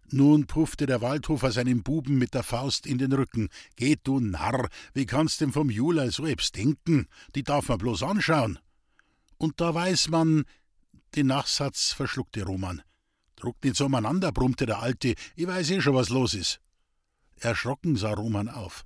Nun 0.09 0.47
puffte 0.47 0.87
der 0.87 1.01
Waldhofer 1.01 1.51
seinem 1.51 1.83
Buben 1.83 2.17
mit 2.17 2.33
der 2.33 2.41
Faust 2.41 2.87
in 2.87 2.97
den 2.97 3.13
Rücken. 3.13 3.49
Geht 3.75 3.99
du 4.05 4.19
Narr, 4.19 4.67
wie 4.95 5.05
kannst 5.05 5.41
denn 5.41 5.51
vom 5.51 5.69
Jula 5.69 6.09
so 6.09 6.25
ebs 6.25 6.51
denken? 6.51 7.05
Die 7.35 7.43
darf 7.43 7.69
man 7.69 7.77
bloß 7.77 8.01
anschauen. 8.01 8.57
Und 9.37 9.61
da 9.61 9.75
weiß 9.75 10.07
man, 10.09 10.45
den 11.13 11.27
Nachsatz 11.27 11.93
verschluckte 11.93 12.43
Roman. 12.43 12.81
Druckt 13.35 13.63
nicht 13.63 13.75
so 13.75 13.85
umeinander, 13.85 14.31
brummte 14.31 14.65
der 14.65 14.79
Alte, 14.79 15.13
ich 15.35 15.45
weiß 15.45 15.69
eh 15.69 15.81
schon, 15.81 15.93
was 15.93 16.09
los 16.09 16.33
ist. 16.33 16.59
Erschrocken 17.35 17.95
sah 17.97 18.13
Roman 18.15 18.49
auf. 18.49 18.83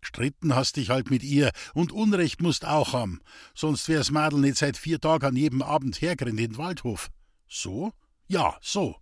Gestritten 0.00 0.54
hast 0.54 0.76
dich 0.76 0.90
halt 0.90 1.10
mit 1.10 1.22
ihr 1.22 1.50
und 1.74 1.92
Unrecht 1.92 2.40
musst 2.40 2.64
auch 2.64 2.92
haben, 2.92 3.20
sonst 3.54 3.88
wär's 3.88 4.10
Madel 4.10 4.40
nicht 4.40 4.56
seit 4.56 4.76
vier 4.76 5.00
Tagen 5.00 5.26
an 5.26 5.36
jedem 5.36 5.62
Abend 5.62 6.00
hergerannt 6.00 6.40
in 6.40 6.52
den 6.52 6.58
Waldhof. 6.58 7.10
So? 7.48 7.92
Ja, 8.28 8.56
so. 8.62 8.96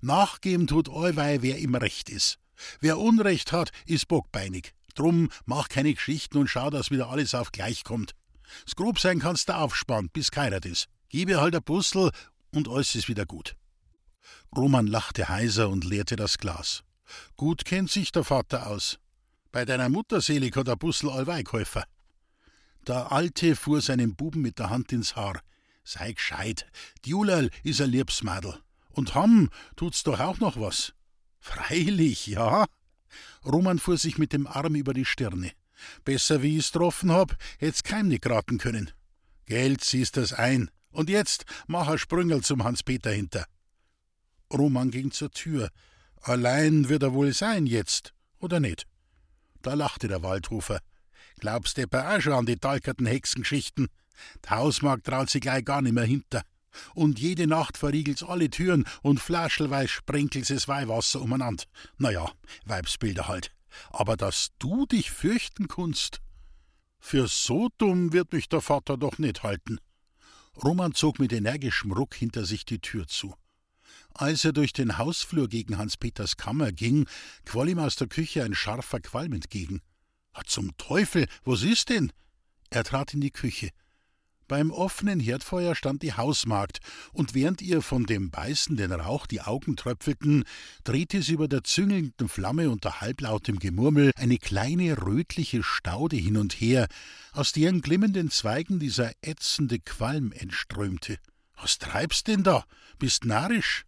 Nachgeben 0.00 0.66
tut 0.66 0.88
allweil, 0.88 1.42
wer 1.42 1.58
im 1.58 1.74
Recht 1.74 2.10
ist. 2.10 2.38
Wer 2.80 2.98
Unrecht 2.98 3.52
hat, 3.52 3.70
ist 3.86 4.08
bockbeinig. 4.08 4.74
Drum 4.94 5.30
mach 5.44 5.68
keine 5.68 5.94
Geschichten 5.94 6.38
und 6.38 6.48
schau, 6.48 6.70
dass 6.70 6.90
wieder 6.90 7.08
alles 7.08 7.34
auf 7.34 7.50
gleich 7.50 7.82
kommt. 7.82 8.14
Das 8.64 8.76
grob 8.76 8.98
sein 8.98 9.18
kannst 9.18 9.48
du 9.48 9.56
aufsparen, 9.56 10.10
bis 10.10 10.30
keirat 10.30 10.66
ist. 10.66 10.88
Gib 11.08 11.28
ihr 11.28 11.40
halt 11.40 11.54
ein 11.54 11.62
Bussel 11.62 12.10
und 12.52 12.68
alles 12.68 12.94
ist 12.94 13.08
wieder 13.08 13.26
gut. 13.26 13.56
Roman 14.56 14.86
lachte 14.86 15.28
heiser 15.28 15.68
und 15.68 15.84
leerte 15.84 16.16
das 16.16 16.38
Glas. 16.38 16.84
Gut 17.36 17.64
kennt 17.64 17.90
sich 17.90 18.12
der 18.12 18.24
Vater 18.24 18.68
aus. 18.68 18.98
Bei 19.54 19.64
deiner 19.64 19.88
Mutter 19.88 20.20
selig 20.20 20.56
hat 20.56 20.66
der 20.66 20.74
Bussel 20.74 21.10
allweil 21.10 21.44
geholfen. 21.44 21.84
Der 22.88 23.12
Alte 23.12 23.54
fuhr 23.54 23.80
seinem 23.80 24.16
Buben 24.16 24.42
mit 24.42 24.58
der 24.58 24.68
Hand 24.68 24.90
ins 24.90 25.14
Haar. 25.14 25.40
Sei 25.84 26.10
gescheit, 26.10 26.66
die 27.04 27.10
Julerl 27.10 27.50
is 27.62 27.80
ein 27.80 27.90
Liebsmadel. 27.90 28.58
Und 28.90 29.14
ham 29.14 29.50
tut's 29.76 30.02
doch 30.02 30.18
auch 30.18 30.40
noch 30.40 30.58
was. 30.58 30.92
Freilich, 31.38 32.26
ja. 32.26 32.66
Roman 33.44 33.78
fuhr 33.78 33.96
sich 33.96 34.18
mit 34.18 34.32
dem 34.32 34.48
Arm 34.48 34.74
über 34.74 34.92
die 34.92 35.04
Stirne. 35.04 35.52
Besser 36.04 36.42
wie 36.42 36.56
ich's 36.56 36.72
getroffen 36.72 37.12
hab, 37.12 37.36
hätt's 37.58 37.84
keinem 37.84 38.08
nicht 38.08 38.22
geraten 38.22 38.58
können. 38.58 38.90
Geld 39.46 39.84
siehst 39.84 40.16
das 40.16 40.32
ein. 40.32 40.68
Und 40.90 41.08
jetzt 41.08 41.44
mach 41.68 41.86
ein 41.86 41.98
Sprüngel 41.98 42.42
zum 42.42 42.64
Hans-Peter 42.64 43.12
hinter. 43.12 43.46
Roman 44.52 44.90
ging 44.90 45.12
zur 45.12 45.30
Tür. 45.30 45.70
Allein 46.22 46.88
wird 46.88 47.04
er 47.04 47.14
wohl 47.14 47.32
sein 47.32 47.66
jetzt, 47.66 48.14
oder 48.40 48.58
nicht? 48.58 48.88
Da 49.64 49.72
lachte 49.72 50.08
der 50.08 50.22
Waldhofer. 50.22 50.80
Glaubst 51.40 51.78
du 51.78 51.84
auch 51.90 52.20
schon 52.20 52.34
an 52.34 52.46
die 52.46 52.58
talkerten 52.58 53.06
Hexengeschichten? 53.06 53.88
Die 54.44 54.50
Hausmarkt 54.50 55.06
traut 55.06 55.30
sich 55.30 55.40
gleich 55.40 55.64
gar 55.64 55.80
nicht 55.80 55.94
mehr 55.94 56.04
hinter. 56.04 56.42
Und 56.94 57.18
jede 57.18 57.46
Nacht 57.46 57.78
verriegelt's 57.78 58.22
alle 58.22 58.50
Türen 58.50 58.84
und 59.00 59.20
flaschelweis 59.20 59.90
sprenkelt's 59.90 60.50
es 60.50 60.68
Weihwasser 60.68 61.22
umeinander. 61.22 61.64
Na 61.96 62.10
ja, 62.10 62.30
Weibsbilder 62.66 63.26
halt. 63.26 63.52
Aber 63.88 64.18
dass 64.18 64.50
du 64.58 64.84
dich 64.84 65.10
fürchten 65.10 65.66
kunst. 65.66 66.20
Für 66.98 67.26
so 67.26 67.70
dumm 67.78 68.12
wird 68.12 68.34
mich 68.34 68.50
der 68.50 68.60
Vater 68.60 68.98
doch 68.98 69.16
nicht 69.16 69.42
halten. 69.42 69.78
Roman 70.62 70.92
zog 70.92 71.18
mit 71.18 71.32
energischem 71.32 71.90
Ruck 71.90 72.14
hinter 72.14 72.44
sich 72.44 72.66
die 72.66 72.80
Tür 72.80 73.06
zu. 73.06 73.34
Als 74.14 74.44
er 74.44 74.52
durch 74.52 74.72
den 74.72 74.96
Hausflur 74.96 75.48
gegen 75.48 75.76
Hans-Peters 75.76 76.36
Kammer 76.36 76.70
ging, 76.70 77.06
quoll 77.44 77.68
ihm 77.68 77.80
aus 77.80 77.96
der 77.96 78.06
Küche 78.06 78.44
ein 78.44 78.54
scharfer 78.54 79.00
Qualm 79.00 79.32
entgegen. 79.32 79.80
Zum 80.46 80.76
Teufel, 80.76 81.26
was 81.44 81.62
ist 81.62 81.88
denn? 81.90 82.12
Er 82.70 82.84
trat 82.84 83.12
in 83.14 83.20
die 83.20 83.32
Küche. 83.32 83.70
Beim 84.46 84.70
offenen 84.70 85.20
Herdfeuer 85.20 85.74
stand 85.74 86.02
die 86.02 86.12
Hausmagd, 86.12 86.80
und 87.12 87.34
während 87.34 87.62
ihr 87.62 87.80
von 87.82 88.04
dem 88.04 88.30
beißenden 88.30 88.92
Rauch 88.92 89.26
die 89.26 89.40
Augen 89.40 89.74
tröpfelten, 89.74 90.44
drehte 90.84 91.22
sie 91.22 91.32
über 91.32 91.48
der 91.48 91.64
züngelnden 91.64 92.28
Flamme 92.28 92.70
unter 92.70 93.00
halblautem 93.00 93.58
Gemurmel 93.58 94.12
eine 94.16 94.36
kleine 94.38 95.00
rötliche 95.00 95.62
Staude 95.62 96.16
hin 96.16 96.36
und 96.36 96.52
her, 96.52 96.88
aus 97.32 97.52
deren 97.52 97.80
glimmenden 97.80 98.30
Zweigen 98.30 98.78
dieser 98.78 99.12
ätzende 99.22 99.80
Qualm 99.80 100.30
entströmte. 100.32 101.18
Was 101.56 101.78
treibst 101.78 102.28
denn 102.28 102.42
da? 102.42 102.64
Bist 102.98 103.24
narrisch? 103.24 103.86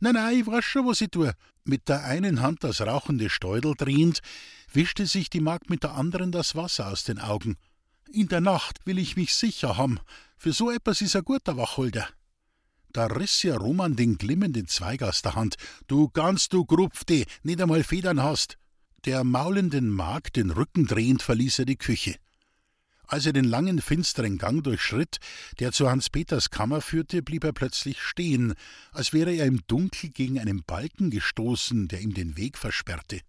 Nein, 0.00 0.14
nein, 0.14 0.40
ich 0.40 0.46
weiß 0.46 0.64
schon, 0.64 0.86
was 0.86 1.00
ich 1.00 1.10
tue. 1.10 1.32
Mit 1.64 1.88
der 1.88 2.04
einen 2.04 2.42
Hand 2.42 2.62
das 2.64 2.80
rauchende 2.80 3.30
Stäudel 3.30 3.74
drehend, 3.76 4.20
wischte 4.72 5.06
sich 5.06 5.30
die 5.30 5.40
Magd 5.40 5.70
mit 5.70 5.82
der 5.82 5.94
anderen 5.94 6.32
das 6.32 6.54
Wasser 6.54 6.88
aus 6.88 7.04
den 7.04 7.18
Augen. 7.18 7.56
In 8.12 8.28
der 8.28 8.40
Nacht 8.40 8.86
will 8.86 8.98
ich 8.98 9.16
mich 9.16 9.34
sicher 9.34 9.76
haben. 9.76 9.98
Für 10.36 10.52
so 10.52 10.70
etwas 10.70 11.00
ist 11.00 11.16
ein 11.16 11.24
guter 11.24 11.56
Wacholder. 11.56 12.08
Da 12.92 13.06
riss 13.06 13.42
ja 13.42 13.56
Roman 13.56 13.96
den 13.96 14.16
glimmenden 14.16 14.68
Zweig 14.68 15.02
aus 15.02 15.22
der 15.22 15.34
Hand. 15.34 15.56
Du 15.86 16.08
ganz, 16.08 16.48
du 16.48 16.64
Grupfte, 16.64 17.24
nicht 17.42 17.60
einmal 17.60 17.84
Federn 17.84 18.22
hast. 18.22 18.58
Der 19.04 19.24
maulenden 19.24 19.88
Magd 19.88 20.36
den 20.36 20.50
Rücken 20.50 20.86
drehend 20.86 21.22
verließ 21.22 21.60
er 21.60 21.64
die 21.64 21.76
Küche. 21.76 22.16
Als 23.06 23.24
er 23.26 23.32
den 23.32 23.44
langen, 23.44 23.80
finsteren 23.80 24.36
Gang 24.36 24.64
durchschritt, 24.64 25.18
der 25.60 25.72
zu 25.72 25.88
Hans 25.88 26.10
Peters 26.10 26.50
Kammer 26.50 26.80
führte, 26.80 27.22
blieb 27.22 27.44
er 27.44 27.52
plötzlich 27.52 28.00
stehen, 28.00 28.54
als 28.92 29.12
wäre 29.12 29.32
er 29.32 29.46
im 29.46 29.60
Dunkel 29.68 30.10
gegen 30.10 30.40
einen 30.40 30.64
Balken 30.64 31.10
gestoßen, 31.10 31.86
der 31.88 32.00
ihm 32.00 32.14
den 32.14 32.36
Weg 32.36 32.58
versperrte. 32.58 33.20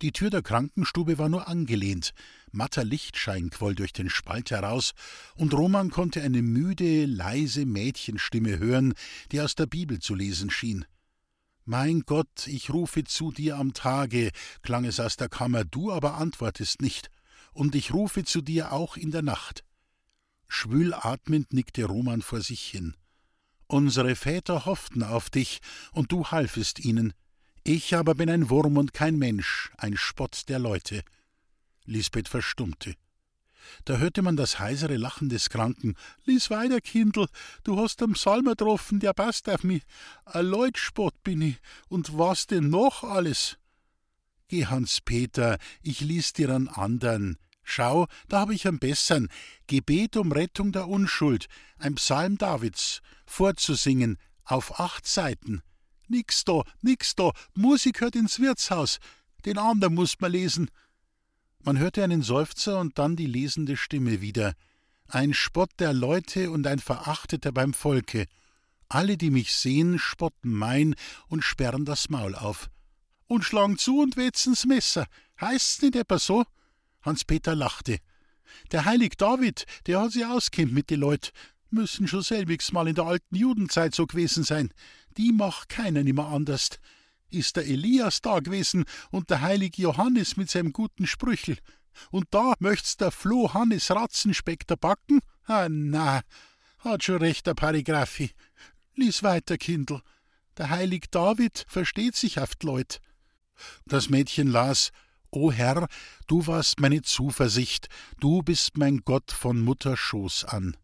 Die 0.00 0.12
Tür 0.12 0.30
der 0.30 0.40
Krankenstube 0.40 1.18
war 1.18 1.28
nur 1.28 1.46
angelehnt, 1.46 2.12
matter 2.52 2.84
Lichtschein 2.84 3.50
quoll 3.50 3.74
durch 3.74 3.92
den 3.92 4.08
Spalt 4.08 4.50
heraus, 4.50 4.92
und 5.34 5.52
Roman 5.52 5.90
konnte 5.90 6.22
eine 6.22 6.40
müde, 6.40 7.04
leise 7.04 7.66
Mädchenstimme 7.66 8.58
hören, 8.58 8.94
die 9.30 9.42
aus 9.42 9.56
der 9.56 9.66
Bibel 9.66 9.98
zu 9.98 10.14
lesen 10.14 10.48
schien. 10.48 10.86
Mein 11.66 12.00
Gott, 12.06 12.46
ich 12.46 12.70
rufe 12.70 13.04
zu 13.04 13.30
dir 13.30 13.58
am 13.58 13.74
Tage, 13.74 14.30
klang 14.62 14.86
es 14.86 14.98
aus 14.98 15.16
der 15.16 15.28
Kammer, 15.28 15.64
du 15.64 15.92
aber 15.92 16.14
antwortest 16.14 16.80
nicht, 16.80 17.10
und 17.52 17.74
ich 17.74 17.92
rufe 17.92 18.24
zu 18.24 18.40
dir 18.40 18.72
auch 18.72 18.96
in 18.96 19.10
der 19.10 19.22
Nacht. 19.22 19.64
Schwül 20.48 20.94
atmend 20.94 21.52
nickte 21.52 21.84
Roman 21.84 22.22
vor 22.22 22.40
sich 22.40 22.62
hin. 22.62 22.96
Unsere 23.66 24.16
Väter 24.16 24.64
hofften 24.66 25.04
auf 25.04 25.30
dich, 25.30 25.60
und 25.92 26.10
du 26.10 26.26
halfest 26.26 26.80
ihnen. 26.80 27.12
Ich 27.62 27.94
aber 27.94 28.16
bin 28.16 28.28
ein 28.28 28.50
Wurm 28.50 28.76
und 28.76 28.92
kein 28.92 29.16
Mensch, 29.16 29.70
ein 29.76 29.96
Spott 29.96 30.48
der 30.48 30.58
Leute. 30.58 31.04
Lisbeth 31.84 32.28
verstummte. 32.28 32.94
Da 33.84 33.98
hörte 33.98 34.22
man 34.22 34.36
das 34.36 34.58
heisere 34.58 34.96
Lachen 34.96 35.28
des 35.28 35.50
Kranken. 35.50 35.94
Lies 36.24 36.50
weiter, 36.50 36.80
Kindl, 36.80 37.28
du 37.62 37.78
hast 37.78 38.02
am 38.02 38.14
Psalmer 38.14 38.56
getroffen, 38.56 38.98
der 38.98 39.12
passt 39.12 39.48
auf 39.48 39.62
mich. 39.62 39.82
Ein 40.24 40.46
Leutspott 40.46 41.22
bin 41.22 41.40
ich, 41.42 41.58
und 41.88 42.18
was 42.18 42.48
denn 42.48 42.70
noch 42.70 43.04
alles? 43.04 43.56
Geh, 44.50 44.66
Hans-Peter, 44.66 45.58
ich 45.80 46.00
lies 46.00 46.32
dir 46.32 46.50
an 46.50 46.66
andern. 46.66 47.36
Schau, 47.62 48.08
da 48.26 48.40
hab 48.40 48.50
ich 48.50 48.66
am 48.66 48.80
bessern. 48.80 49.28
Gebet 49.68 50.16
um 50.16 50.32
Rettung 50.32 50.72
der 50.72 50.88
Unschuld, 50.88 51.46
ein 51.78 51.94
Psalm 51.94 52.36
Davids, 52.36 53.00
vorzusingen, 53.26 54.18
auf 54.44 54.80
acht 54.80 55.06
Seiten. 55.06 55.62
Nix 56.08 56.42
da, 56.44 56.64
nix 56.82 57.14
da, 57.14 57.30
Musik 57.54 58.00
hört 58.00 58.16
ins 58.16 58.40
Wirtshaus. 58.40 58.98
Den 59.44 59.56
andern 59.56 59.94
muss 59.94 60.18
man 60.18 60.32
lesen. 60.32 60.68
Man 61.62 61.78
hörte 61.78 62.02
einen 62.02 62.22
Seufzer 62.22 62.80
und 62.80 62.98
dann 62.98 63.14
die 63.14 63.26
lesende 63.26 63.76
Stimme 63.76 64.20
wieder. 64.20 64.54
Ein 65.06 65.32
Spott 65.32 65.70
der 65.78 65.92
Leute 65.92 66.50
und 66.50 66.66
ein 66.66 66.80
Verachteter 66.80 67.52
beim 67.52 67.72
Volke. 67.72 68.26
Alle, 68.88 69.16
die 69.16 69.30
mich 69.30 69.54
sehen, 69.54 70.00
spotten 70.00 70.52
mein 70.52 70.96
und 71.28 71.44
sperren 71.44 71.84
das 71.84 72.08
Maul 72.08 72.34
auf. 72.34 72.68
Und 73.30 73.44
schlagen 73.44 73.78
zu 73.78 74.00
und 74.00 74.16
wetzen's 74.16 74.66
Messer. 74.66 75.06
Heißt's 75.40 75.82
nicht 75.82 75.94
etwa 75.94 76.18
so? 76.18 76.44
Hans-Peter 77.02 77.54
lachte. 77.54 77.98
Der 78.72 78.84
Heilig 78.84 79.16
David, 79.16 79.66
der 79.86 80.00
hat 80.00 80.12
sich 80.12 80.26
auskennt 80.26 80.72
mit 80.72 80.90
den 80.90 81.00
Leut, 81.00 81.32
müssen 81.70 82.08
schon 82.08 82.22
selbigs 82.22 82.72
mal 82.72 82.88
in 82.88 82.96
der 82.96 83.04
alten 83.04 83.36
Judenzeit 83.36 83.94
so 83.94 84.06
gewesen 84.06 84.42
sein 84.42 84.72
die 85.16 85.32
macht 85.32 85.68
keiner 85.68 86.02
nimmer 86.02 86.28
anders. 86.28 86.70
Ist 87.30 87.56
der 87.56 87.66
Elias 87.66 88.22
da 88.22 88.40
gewesen 88.40 88.84
und 89.10 89.30
der 89.30 89.40
heilige 89.40 89.82
Johannes 89.82 90.36
mit 90.36 90.50
seinem 90.50 90.72
guten 90.72 91.06
Sprüchel. 91.06 91.58
Und 92.10 92.26
da 92.30 92.54
möcht's 92.58 92.96
der 92.96 93.10
Floh 93.10 93.52
Hannes 93.52 93.90
Ratzenspeck 93.90 94.66
backen? 94.80 95.20
Ah, 95.44 95.68
na, 95.68 96.22
hat 96.78 97.04
schon 97.04 97.18
recht, 97.18 97.46
der 97.46 97.54
Paragraphi. 97.54 98.30
Lies 98.94 99.22
weiter, 99.22 99.58
Kindl. 99.58 100.00
Der 100.56 100.70
heilig 100.70 101.06
David 101.10 101.64
versteht 101.68 102.16
sich 102.16 102.40
auf 102.40 102.52
Leut. 102.62 103.00
Das 103.86 104.10
Mädchen 104.10 104.48
las, 104.48 104.90
O 105.30 105.52
Herr, 105.52 105.86
du 106.26 106.46
warst 106.46 106.80
meine 106.80 107.02
Zuversicht, 107.02 107.88
du 108.18 108.42
bist 108.42 108.76
mein 108.76 109.02
Gott 109.04 109.30
von 109.30 109.60
Mutterschoß 109.60 110.44
an. 110.46 110.76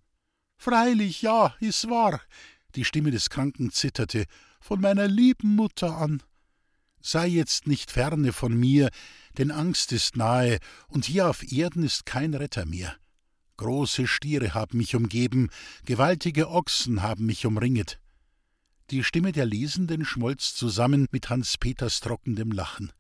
Freilich, 0.57 1.23
ja, 1.23 1.55
is 1.61 1.89
wahr. 1.89 2.21
Die 2.77 2.85
Stimme 2.85 3.11
des 3.11 3.31
Kranken 3.31 3.73
zitterte. 3.73 4.25
Von 4.61 4.81
meiner 4.81 5.09
lieben 5.09 5.57
Mutter 5.57 5.97
an. 5.97 6.23
Sei 7.01 7.27
jetzt 7.27 7.67
nicht 7.67 7.91
ferne 7.91 8.33
von 8.33 8.55
mir, 8.59 8.91
denn 9.39 9.51
Angst 9.51 9.93
ist 9.93 10.17
nahe, 10.17 10.59
und 10.89 11.05
hier 11.05 11.29
auf 11.29 11.51
Erden 11.53 11.83
ist 11.83 12.07
kein 12.07 12.35
Retter 12.35 12.67
mehr. 12.67 12.97
Große 13.59 14.07
Stiere 14.07 14.55
haben 14.55 14.79
mich 14.79 14.95
umgeben, 14.95 15.49
gewaltige 15.85 16.51
Ochsen 16.51 17.03
haben 17.03 17.27
mich 17.27 17.47
umringet. 17.47 17.99
Die 18.91 19.03
Stimme 19.03 19.33
der 19.33 19.47
Lesenden 19.47 20.05
schmolz 20.05 20.55
zusammen 20.55 21.09
mit 21.11 21.29
Hans 21.29 21.59
Peters 21.59 21.99
trockenem 21.99 22.53
Lachen. 22.53 22.93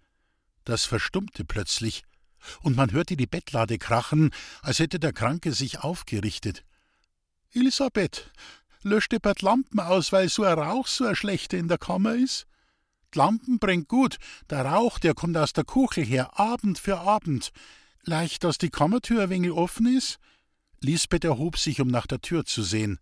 Das 0.64 0.84
verstummte 0.84 1.44
plötzlich, 1.44 2.02
und 2.62 2.74
man 2.74 2.90
hörte 2.90 3.16
die 3.16 3.28
Bettlade 3.28 3.78
krachen, 3.78 4.32
als 4.62 4.80
hätte 4.80 4.98
der 4.98 5.12
Kranke 5.12 5.52
sich 5.52 5.78
aufgerichtet. 5.78 6.64
Elisabeth, 7.52 8.32
löscht 8.82 9.12
die 9.12 9.20
bald 9.20 9.42
Lampen 9.42 9.78
aus, 9.78 10.10
weil 10.10 10.28
so 10.28 10.42
ein 10.42 10.58
Rauch 10.58 10.88
so 10.88 11.06
ein 11.06 11.14
schlechter 11.14 11.56
in 11.56 11.68
der 11.68 11.78
Kammer 11.78 12.16
is? 12.16 12.46
Die 13.14 13.18
Lampen 13.18 13.60
bringt 13.60 13.86
gut, 13.86 14.16
der 14.50 14.64
Rauch, 14.64 14.98
der 14.98 15.14
kommt 15.14 15.36
aus 15.36 15.52
der 15.52 15.64
Kuchel 15.64 16.04
her, 16.04 16.36
Abend 16.36 16.80
für 16.80 16.98
Abend. 16.98 17.52
Leicht, 18.02 18.42
dass 18.42 18.58
die 18.58 18.70
Kammertür 18.70 19.22
ein 19.22 19.30
wenig 19.30 19.52
offen 19.52 19.86
is? 19.86 20.18
Lisbeth 20.80 21.22
erhob 21.22 21.58
sich, 21.58 21.80
um 21.80 21.86
nach 21.86 22.08
der 22.08 22.20
Tür 22.20 22.44
zu 22.44 22.64
sehen. 22.64 22.98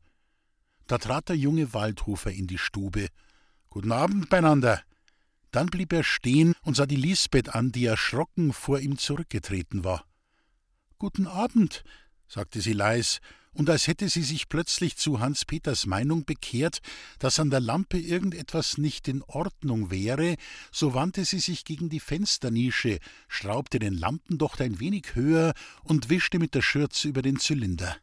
Da 0.87 0.99
trat 0.99 1.29
der 1.29 1.37
junge 1.37 1.73
Waldhofer 1.73 2.31
in 2.31 2.47
die 2.47 2.59
Stube. 2.59 3.09
Guten 3.71 3.93
Abend 3.93 4.29
beieinander. 4.29 4.83
Dann 5.51 5.67
blieb 5.67 5.93
er 5.93 6.05
stehen 6.05 6.55
und 6.63 6.77
sah 6.77 6.87
die 6.87 6.97
Lisbeth 6.97 7.55
an, 7.55 7.73
die 7.73 7.87
erschrocken 7.87 8.53
vor 8.53 8.81
ihm 8.81 8.99
zurückgetreten 8.99 9.85
war. 9.85 10.05
Guten 10.99 11.27
Abend, 11.27 11.85
sagte 12.27 12.61
sie 12.61 12.73
leis, 12.73 13.21
und 13.53 13.71
als 13.71 13.87
hätte 13.87 14.09
sie 14.09 14.23
sich 14.23 14.49
plötzlich 14.49 14.97
zu 14.97 15.21
Hans 15.21 15.45
Peters 15.45 15.87
Meinung 15.87 16.25
bekehrt, 16.25 16.81
dass 17.19 17.39
an 17.39 17.51
der 17.51 17.61
Lampe 17.61 17.99
irgendetwas 17.99 18.79
nicht 18.79 19.07
in 19.07 19.23
Ordnung 19.23 19.91
wäre, 19.91 20.35
so 20.73 20.93
wandte 20.93 21.25
sie 21.25 21.39
sich 21.39 21.65
gegen 21.65 21.89
die 21.89 22.01
Fensternische, 22.01 22.99
schraubte 23.29 23.79
den 23.79 23.95
Lampendocht 23.95 24.61
ein 24.61 24.81
wenig 24.81 25.15
höher 25.15 25.55
und 25.85 26.11
wischte 26.11 26.39
mit 26.39 26.55
der 26.55 26.63
Schürze 26.63 27.09
über 27.09 27.23
den 27.23 27.39
Zylinder. 27.39 27.97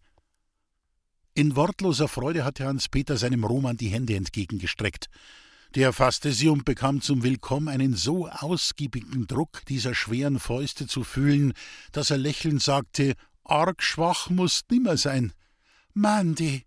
In 1.33 1.55
wortloser 1.55 2.09
Freude 2.09 2.43
hatte 2.43 2.65
Hans 2.65 2.89
Peter 2.89 3.15
seinem 3.15 3.45
Roman 3.45 3.77
die 3.77 3.87
Hände 3.87 4.15
entgegengestreckt. 4.15 5.09
Der 5.75 5.93
fasste 5.93 6.33
sie 6.33 6.49
und 6.49 6.65
bekam 6.65 6.99
zum 6.99 7.23
Willkommen 7.23 7.69
einen 7.69 7.93
so 7.93 8.27
ausgiebigen 8.27 9.27
Druck 9.27 9.63
dieser 9.69 9.95
schweren 9.95 10.39
Fäuste 10.39 10.87
zu 10.87 11.05
fühlen, 11.05 11.53
dass 11.93 12.09
er 12.09 12.17
lächelnd 12.17 12.61
sagte: 12.61 13.13
Arg 13.45 13.81
schwach 13.81 14.29
musst 14.29 14.69
nimmer 14.71 14.97
sein. 14.97 15.31
Mandi! 15.93 16.65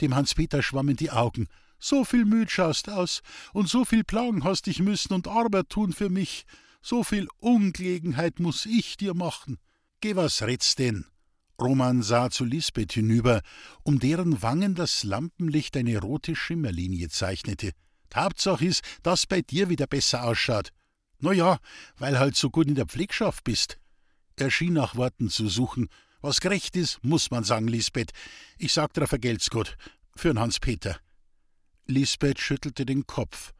Dem 0.00 0.14
Hans-Peter 0.14 0.62
schwammen 0.62 0.96
die 0.96 1.10
Augen. 1.10 1.48
So 1.78 2.06
viel 2.06 2.24
Müd 2.24 2.50
schaust 2.50 2.88
aus, 2.88 3.20
und 3.52 3.68
so 3.68 3.84
viel 3.84 4.04
Plagen 4.04 4.42
hast 4.42 4.68
dich 4.68 4.78
müssen 4.78 5.12
und 5.12 5.28
Arbeit 5.28 5.68
tun 5.68 5.92
für 5.92 6.08
mich. 6.08 6.46
So 6.80 7.04
viel 7.04 7.28
Ungelegenheit 7.40 8.40
muss 8.40 8.64
ich 8.64 8.96
dir 8.96 9.12
machen. 9.12 9.58
Geh, 10.00 10.16
was 10.16 10.40
redst 10.40 10.78
denn? 10.78 11.11
Roman 11.62 12.02
sah 12.02 12.30
zu 12.30 12.44
Lisbeth 12.44 12.92
hinüber, 12.92 13.42
um 13.82 13.98
deren 13.98 14.42
Wangen 14.42 14.74
das 14.74 15.04
Lampenlicht 15.04 15.76
eine 15.76 15.98
rote 15.98 16.36
Schimmerlinie 16.36 17.08
zeichnete. 17.08 17.72
Hauptsache 18.14 18.64
ist, 18.64 18.82
dass 19.02 19.26
bei 19.26 19.40
dir 19.40 19.68
wieder 19.68 19.86
besser 19.86 20.24
ausschaut. 20.24 20.70
Na 21.20 21.32
ja, 21.32 21.58
weil 21.96 22.18
halt 22.18 22.36
so 22.36 22.50
gut 22.50 22.66
in 22.66 22.74
der 22.74 22.86
Pflegschaft 22.86 23.44
bist. 23.44 23.78
Er 24.36 24.50
schien 24.50 24.72
nach 24.72 24.96
Worten 24.96 25.28
zu 25.30 25.48
suchen. 25.48 25.88
Was 26.20 26.40
gerecht 26.40 26.76
ist, 26.76 27.02
muss 27.02 27.30
man 27.30 27.44
sagen, 27.44 27.68
Lisbeth. 27.68 28.12
Ich 28.58 28.72
sag 28.72 28.92
dir, 28.94 29.06
vergelt's 29.06 29.50
gut. 29.50 29.76
Für'n 30.16 30.38
Hans-Peter. 30.38 30.98
Lisbeth 31.86 32.40
schüttelte 32.40 32.84
den 32.84 33.06
Kopf. 33.06 33.52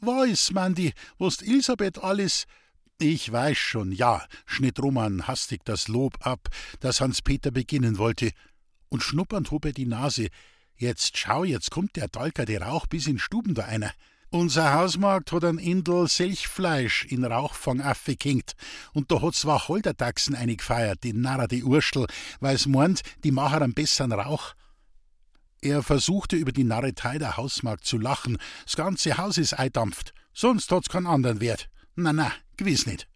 Weiß, 0.00 0.52
Mandi, 0.52 0.92
wost 1.18 1.42
Elisabeth 1.42 1.98
alles. 1.98 2.46
Ich 3.04 3.32
weiß 3.32 3.58
schon, 3.58 3.90
ja, 3.90 4.24
schnitt 4.46 4.78
Roman 4.78 5.26
hastig 5.26 5.64
das 5.64 5.88
Lob 5.88 6.24
ab, 6.24 6.48
das 6.78 7.00
Hans-Peter 7.00 7.50
beginnen 7.50 7.98
wollte. 7.98 8.30
Und 8.90 9.02
schnuppernd 9.02 9.50
hob 9.50 9.64
er 9.64 9.72
die 9.72 9.86
Nase. 9.86 10.28
Jetzt 10.76 11.18
schau, 11.18 11.42
jetzt 11.42 11.72
kommt 11.72 11.96
der 11.96 12.06
Dalker, 12.06 12.44
der 12.44 12.62
Rauch 12.62 12.86
bis 12.86 13.08
in 13.08 13.18
Stuben 13.18 13.54
da 13.54 13.64
einer. 13.64 13.90
Unser 14.30 14.74
Hausmarkt 14.74 15.32
hat 15.32 15.42
ein 15.42 15.58
Indel 15.58 16.06
Selchfleisch 16.06 17.04
in 17.06 17.24
Rauchfang 17.24 17.80
aufgekinkt. 17.80 18.52
Und 18.92 19.10
da 19.10 19.20
hat 19.20 19.34
zwei 19.34 19.58
Holdertaxen 19.58 20.36
eingefeiert, 20.36 21.02
die 21.02 21.12
Narrer, 21.12 21.48
die 21.48 21.64
Urstel, 21.64 22.06
weil's 22.38 22.66
meint, 22.66 23.00
die 23.24 23.32
machen 23.32 23.64
einen 23.64 23.74
besseren 23.74 24.12
Rauch. 24.12 24.54
Er 25.60 25.82
versuchte 25.82 26.36
über 26.36 26.52
die 26.52 26.62
Narretei 26.62 27.18
der 27.18 27.36
Hausmarkt 27.36 27.84
zu 27.84 27.98
lachen. 27.98 28.38
Das 28.64 28.76
ganze 28.76 29.18
Haus 29.18 29.38
ist 29.38 29.54
eindampft. 29.54 30.14
Sonst 30.32 30.70
hat's 30.70 30.88
keinen 30.88 31.08
anderen 31.08 31.40
Wert. 31.40 31.68
Na, 31.96 32.12
na, 32.12 32.32
gewiss 32.62 32.86
nicht. 32.86 33.08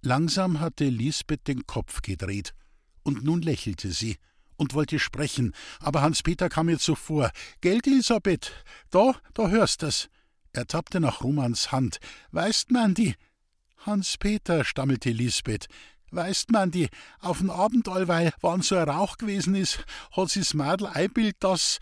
Langsam 0.00 0.60
hatte 0.60 0.84
Lisbeth 0.84 1.46
den 1.46 1.66
Kopf 1.66 2.00
gedreht. 2.00 2.54
Und 3.02 3.22
nun 3.22 3.42
lächelte 3.42 3.92
sie 3.92 4.16
und 4.56 4.72
wollte 4.72 4.98
sprechen, 4.98 5.54
aber 5.78 6.00
Hans-Peter 6.00 6.48
kam 6.48 6.68
ihr 6.70 6.78
zuvor. 6.78 7.32
Geld, 7.60 7.86
Elisabeth? 7.86 8.52
Da, 8.90 9.14
da 9.34 9.48
hörst 9.48 9.82
es. 9.82 10.08
Er 10.52 10.66
tappte 10.66 11.00
nach 11.00 11.22
Romans 11.22 11.70
Hand. 11.70 11.98
Weißt 12.30 12.70
man 12.70 12.94
die? 12.94 13.14
Hans-Peter, 13.78 14.64
stammelte 14.64 15.10
Lisbeth. 15.10 15.66
Weißt 16.10 16.50
man 16.50 16.70
die, 16.70 16.88
auf'n 17.20 17.50
Abend 17.50 17.88
allweil, 17.88 18.32
wann 18.40 18.62
so 18.62 18.76
ein 18.76 18.88
Rauch 18.88 19.16
gewesen 19.16 19.54
is, 19.54 19.78
hat 20.12 20.30
sie's 20.30 20.54
Madel 20.54 20.86
einbild, 20.86 21.36
dass. 21.40 21.78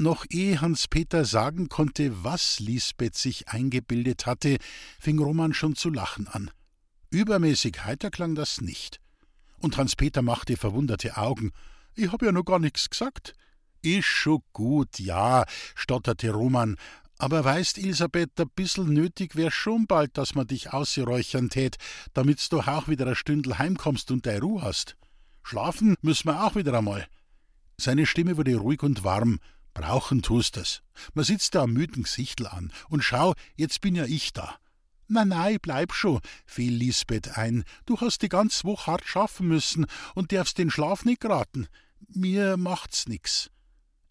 Noch 0.00 0.24
ehe 0.30 0.62
Hans-Peter 0.62 1.26
sagen 1.26 1.68
konnte, 1.68 2.24
was 2.24 2.58
Lisbeth 2.58 3.14
sich 3.14 3.48
eingebildet 3.48 4.24
hatte, 4.24 4.56
fing 4.98 5.18
Roman 5.18 5.52
schon 5.52 5.76
zu 5.76 5.90
lachen 5.90 6.26
an. 6.26 6.50
Übermäßig 7.10 7.84
heiter 7.84 8.10
klang 8.10 8.34
das 8.34 8.62
nicht. 8.62 8.98
Und 9.58 9.76
Hans-Peter 9.76 10.22
machte 10.22 10.56
verwunderte 10.56 11.18
Augen. 11.18 11.52
Ich 11.94 12.10
hab 12.12 12.22
ja 12.22 12.32
noch 12.32 12.46
gar 12.46 12.58
nichts 12.58 12.88
gesagt. 12.88 13.34
Ist 13.82 14.06
schon 14.06 14.40
gut, 14.54 14.98
ja, 14.98 15.44
stotterte 15.74 16.30
Roman. 16.30 16.76
Aber 17.18 17.44
weißt, 17.44 17.76
Elisabeth, 17.76 18.40
ein 18.40 18.48
bissel 18.56 18.86
nötig 18.86 19.36
wär 19.36 19.50
schon 19.50 19.86
bald, 19.86 20.16
dass 20.16 20.34
man 20.34 20.46
dich 20.46 20.72
ausräuchern 20.72 21.50
tät, 21.50 21.76
damit's 22.14 22.48
doch 22.48 22.68
auch 22.68 22.88
wieder 22.88 23.06
ein 23.06 23.16
Stündel 23.16 23.58
heimkommst 23.58 24.10
und 24.10 24.24
deine 24.24 24.40
Ruhe 24.40 24.62
hast. 24.62 24.96
Schlafen 25.42 25.96
müssen 26.00 26.28
wir 26.28 26.42
auch 26.42 26.54
wieder 26.56 26.72
einmal. 26.72 27.06
Seine 27.76 28.06
Stimme 28.06 28.38
wurde 28.38 28.56
ruhig 28.56 28.82
und 28.82 29.04
warm. 29.04 29.40
Brauchen 29.74 30.22
tust 30.22 30.56
es. 30.56 30.82
Man 31.14 31.24
sitzt 31.24 31.54
da 31.54 31.62
am 31.62 31.72
müden 31.72 32.02
Gesichtl 32.02 32.46
an. 32.46 32.72
Und 32.88 33.02
schau, 33.02 33.34
jetzt 33.56 33.80
bin 33.80 33.94
ja 33.94 34.04
ich 34.04 34.32
da. 34.32 34.56
Na 35.12 35.24
nein, 35.24 35.58
bleib 35.60 35.92
schon, 35.92 36.20
fiel 36.46 36.72
Lisbeth 36.72 37.36
ein. 37.36 37.64
Du 37.84 38.00
hast 38.00 38.22
die 38.22 38.28
ganze 38.28 38.64
Woche 38.64 38.92
hart 38.92 39.04
schaffen 39.04 39.48
müssen 39.48 39.86
und 40.14 40.30
darfst 40.30 40.58
den 40.58 40.70
Schlaf 40.70 41.04
nicht 41.04 41.20
geraten. 41.20 41.66
Mir 42.08 42.56
macht's 42.56 43.08
nix. 43.08 43.50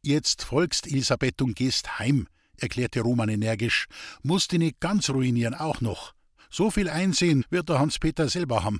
Jetzt 0.02 0.44
folgst 0.44 0.88
Elisabeth 0.88 1.42
und 1.42 1.56
gehst 1.56 2.00
heim, 2.00 2.28
erklärte 2.58 3.02
Roman 3.02 3.30
energisch. 3.30 3.88
Musst 4.24 4.52
die 4.52 4.58
nicht 4.58 4.80
ganz 4.82 5.10
ruinieren, 5.10 5.54
auch 5.54 5.82
noch. 5.82 6.14
So 6.50 6.72
viel 6.72 6.90
Einsehen 6.90 7.46
wird 7.50 7.70
der 7.70 7.80
Hans-Peter 7.80 8.28
selber 8.28 8.64
haben. 8.64 8.80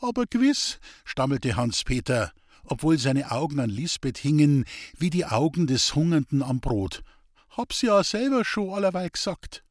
Aber 0.00 0.24
gewiss, 0.24 0.78
stammelte 1.04 1.56
Hans-Peter, 1.56 2.32
obwohl 2.64 2.98
seine 2.98 3.30
Augen 3.30 3.60
an 3.60 3.70
Lisbeth 3.70 4.18
hingen, 4.18 4.64
wie 4.96 5.10
die 5.10 5.26
Augen 5.26 5.66
des 5.66 5.94
Hungernden 5.94 6.42
am 6.42 6.60
Brot. 6.60 7.02
Hab's 7.50 7.82
ja 7.82 8.02
selber 8.02 8.44
schon 8.44 8.72
allerweil 8.72 9.10
gesagt. 9.10 9.62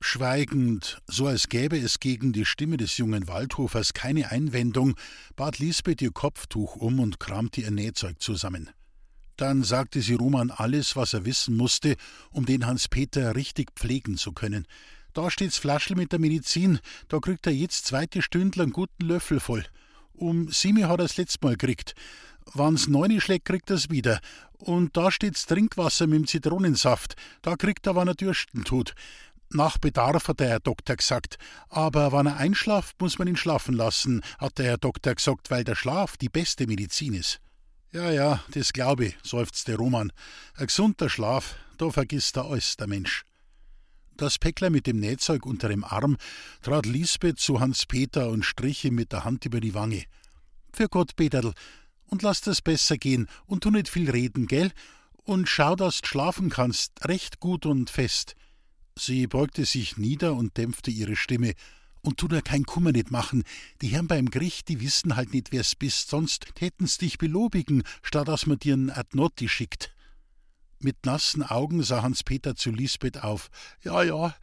Schweigend, 0.00 1.02
so 1.08 1.26
als 1.26 1.48
gäbe 1.48 1.76
es 1.76 1.98
gegen 1.98 2.32
die 2.32 2.44
Stimme 2.44 2.76
des 2.76 2.96
jungen 2.98 3.26
Waldhofers 3.26 3.94
keine 3.94 4.30
Einwendung, 4.30 4.94
bat 5.34 5.58
Lisbeth 5.58 6.00
ihr 6.00 6.12
Kopftuch 6.12 6.76
um 6.76 7.00
und 7.00 7.18
kramte 7.18 7.62
ihr 7.62 7.72
Nähzeug 7.72 8.22
zusammen. 8.22 8.70
Dann 9.36 9.64
sagte 9.64 10.00
sie 10.00 10.14
Roman 10.14 10.50
alles, 10.50 10.94
was 10.94 11.14
er 11.14 11.24
wissen 11.24 11.56
musste, 11.56 11.96
um 12.30 12.46
den 12.46 12.66
Hans-Peter 12.66 13.34
richtig 13.34 13.72
pflegen 13.74 14.16
zu 14.16 14.32
können. 14.32 14.66
Da 15.14 15.30
steht's 15.30 15.58
Flaschel 15.58 15.96
mit 15.96 16.12
der 16.12 16.20
Medizin, 16.20 16.78
da 17.08 17.18
kriegt 17.18 17.46
er 17.46 17.52
jetzt 17.52 17.86
zweite 17.86 18.22
Stündler 18.22 18.64
einen 18.64 18.72
guten 18.72 19.04
Löffel 19.04 19.40
voll. 19.40 19.64
Um 20.18 20.50
sieben 20.50 20.88
hat 20.88 20.98
er's 21.00 21.16
letztes 21.16 21.40
Mal 21.40 21.56
gekriegt. 21.56 21.94
Wann's 22.52 22.88
neune 22.88 23.20
schlägt, 23.20 23.44
kriegt 23.44 23.70
er's 23.70 23.88
wieder. 23.88 24.20
Und 24.58 24.96
da 24.96 25.12
steht's 25.12 25.46
Trinkwasser 25.46 26.08
mit 26.08 26.18
dem 26.18 26.26
Zitronensaft, 26.26 27.14
da 27.42 27.54
kriegt 27.54 27.86
er, 27.86 27.94
wann 27.94 28.08
er 28.08 28.14
dürsten 28.14 28.64
tut. 28.64 28.94
Nach 29.50 29.78
Bedarf 29.78 30.26
hat 30.28 30.40
der 30.40 30.48
Herr 30.48 30.60
Doktor 30.60 30.96
gesagt, 30.96 31.38
aber 31.68 32.12
wenn 32.12 32.26
er 32.26 32.36
einschlaft, 32.36 33.00
muss 33.00 33.18
man 33.18 33.28
ihn 33.28 33.36
schlafen 33.36 33.74
lassen, 33.74 34.22
hat 34.38 34.58
der 34.58 34.66
Herr 34.66 34.78
Doktor 34.78 35.14
gesagt, 35.14 35.50
weil 35.50 35.62
der 35.62 35.76
Schlaf 35.76 36.16
die 36.16 36.28
beste 36.28 36.66
Medizin 36.66 37.14
ist. 37.14 37.40
Ja, 37.92 38.10
ja, 38.10 38.42
das 38.50 38.72
glaube 38.72 39.06
ich, 39.06 39.16
seufzte 39.22 39.76
Roman. 39.76 40.12
Ein 40.56 40.66
gesunder 40.66 41.08
Schlaf, 41.08 41.54
da 41.78 41.88
vergisst 41.90 42.36
er 42.36 42.46
alles, 42.46 42.76
der 42.76 42.88
Mensch. 42.88 43.24
Das 44.18 44.36
Päckler 44.36 44.68
mit 44.68 44.88
dem 44.88 44.98
Nähzeug 44.98 45.46
unter 45.46 45.68
dem 45.68 45.84
Arm 45.84 46.16
trat 46.62 46.86
Lisbeth 46.86 47.38
zu 47.38 47.60
Hans 47.60 47.86
Peter 47.86 48.30
und 48.30 48.44
strich 48.44 48.84
ihm 48.84 48.96
mit 48.96 49.12
der 49.12 49.24
Hand 49.24 49.44
über 49.44 49.60
die 49.60 49.74
Wange. 49.74 50.02
Für 50.72 50.88
Gott, 50.88 51.14
Peterl, 51.14 51.54
Und 52.06 52.22
lass 52.22 52.40
das 52.40 52.60
besser 52.60 52.96
gehen 52.96 53.28
und 53.46 53.62
tu 53.62 53.70
nicht 53.70 53.88
viel 53.88 54.10
reden, 54.10 54.48
gell? 54.48 54.72
Und 55.18 55.48
schau, 55.48 55.76
dass 55.76 56.00
du 56.00 56.08
schlafen 56.08 56.50
kannst, 56.50 57.04
recht 57.06 57.38
gut 57.38 57.64
und 57.64 57.90
fest. 57.90 58.34
Sie 58.98 59.28
beugte 59.28 59.64
sich 59.64 59.98
nieder 59.98 60.34
und 60.34 60.56
dämpfte 60.56 60.90
ihre 60.90 61.14
Stimme. 61.14 61.52
Und 62.00 62.18
tu 62.18 62.26
dir 62.26 62.42
kein 62.42 62.64
Kummer 62.64 62.90
nicht 62.90 63.12
machen. 63.12 63.44
Die 63.82 63.88
Herren 63.88 64.08
beim 64.08 64.30
Gericht, 64.30 64.66
die 64.68 64.80
wissen 64.80 65.14
halt 65.14 65.32
nicht, 65.32 65.52
wer's 65.52 65.76
bist, 65.76 66.10
sonst 66.10 66.56
täten's 66.56 66.98
dich 66.98 67.18
belobigen, 67.18 67.84
statt 68.02 68.26
dass 68.26 68.46
man 68.46 68.58
dir 68.58 68.74
n 68.74 68.90
Adnotti 68.90 69.48
schickt. 69.48 69.92
Mit 70.80 71.04
nassen 71.04 71.42
Augen 71.42 71.82
sah 71.82 72.02
Hans-Peter 72.02 72.54
zu 72.54 72.70
Lisbeth 72.70 73.22
auf. 73.22 73.50
Ja, 73.82 74.02
ja, 74.02 74.36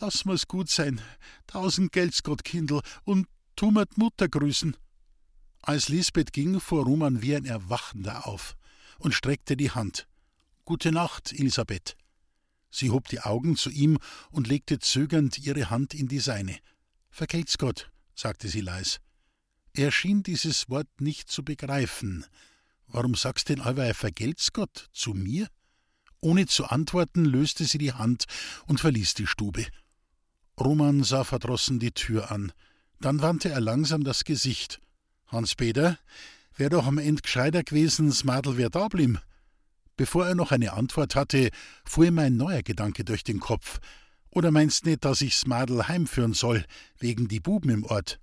lass 0.00 0.24
mir's 0.24 0.48
gut 0.48 0.68
sein. 0.68 1.00
Tausend 1.46 1.92
Gelds, 1.92 2.22
Gott 2.24 2.42
Kindl, 2.44 2.80
und 3.04 3.28
tu 3.54 3.70
mir 3.70 3.86
Mutter 3.94 4.28
grüßen. 4.28 4.76
Als 5.62 5.88
Lisbeth 5.88 6.32
ging, 6.32 6.60
fuhr 6.60 6.84
Roman 6.84 7.22
wie 7.22 7.36
ein 7.36 7.44
Erwachender 7.44 8.26
auf 8.26 8.56
und 8.98 9.14
streckte 9.14 9.56
die 9.56 9.70
Hand. 9.70 10.08
Gute 10.64 10.90
Nacht, 10.90 11.32
Elisabeth. 11.32 11.96
Sie 12.70 12.90
hob 12.90 13.08
die 13.08 13.20
Augen 13.20 13.56
zu 13.56 13.70
ihm 13.70 13.98
und 14.30 14.48
legte 14.48 14.78
zögernd 14.78 15.38
ihre 15.38 15.70
Hand 15.70 15.94
in 15.94 16.08
die 16.08 16.18
seine. 16.18 16.58
Vergelt's 17.10 17.58
Gott, 17.58 17.90
sagte 18.14 18.48
sie 18.48 18.60
leis. 18.60 19.00
Er 19.72 19.92
schien 19.92 20.22
dieses 20.22 20.68
Wort 20.68 21.00
nicht 21.00 21.30
zu 21.30 21.44
begreifen. 21.44 22.26
Warum 22.88 23.14
sagst 23.14 23.48
denn 23.48 23.60
allweil 23.60 23.94
vergelt's 23.94 24.52
Gott 24.52 24.88
zu 24.92 25.14
mir? 25.14 25.48
Ohne 26.26 26.46
zu 26.46 26.64
antworten, 26.64 27.24
löste 27.24 27.64
sie 27.64 27.78
die 27.78 27.92
Hand 27.92 28.24
und 28.66 28.80
verließ 28.80 29.14
die 29.14 29.28
Stube. 29.28 29.64
Roman 30.58 31.04
sah 31.04 31.22
verdrossen 31.22 31.78
die 31.78 31.92
Tür 31.92 32.32
an. 32.32 32.52
Dann 32.98 33.22
wandte 33.22 33.50
er 33.50 33.60
langsam 33.60 34.02
das 34.02 34.24
Gesicht. 34.24 34.80
Hans-Peter, 35.28 36.00
wär 36.56 36.68
doch 36.68 36.84
am 36.84 36.98
End 36.98 37.22
gescheiter 37.22 37.62
gewesen, 37.62 38.08
das 38.08 38.24
Madel 38.24 38.56
wär 38.56 38.70
da 38.70 38.88
blieben. 38.88 39.20
Bevor 39.96 40.26
er 40.26 40.34
noch 40.34 40.50
eine 40.50 40.72
Antwort 40.72 41.14
hatte, 41.14 41.50
fuhr 41.84 42.06
ihm 42.06 42.18
ein 42.18 42.36
neuer 42.36 42.64
Gedanke 42.64 43.04
durch 43.04 43.22
den 43.22 43.38
Kopf. 43.38 43.78
Oder 44.30 44.50
meinst 44.50 44.84
nicht, 44.84 45.04
dass 45.04 45.20
ich's 45.20 45.46
Madel 45.46 45.86
heimführen 45.86 46.34
soll, 46.34 46.64
wegen 46.98 47.28
die 47.28 47.38
Buben 47.38 47.70
im 47.70 47.84
Ort? 47.84 48.18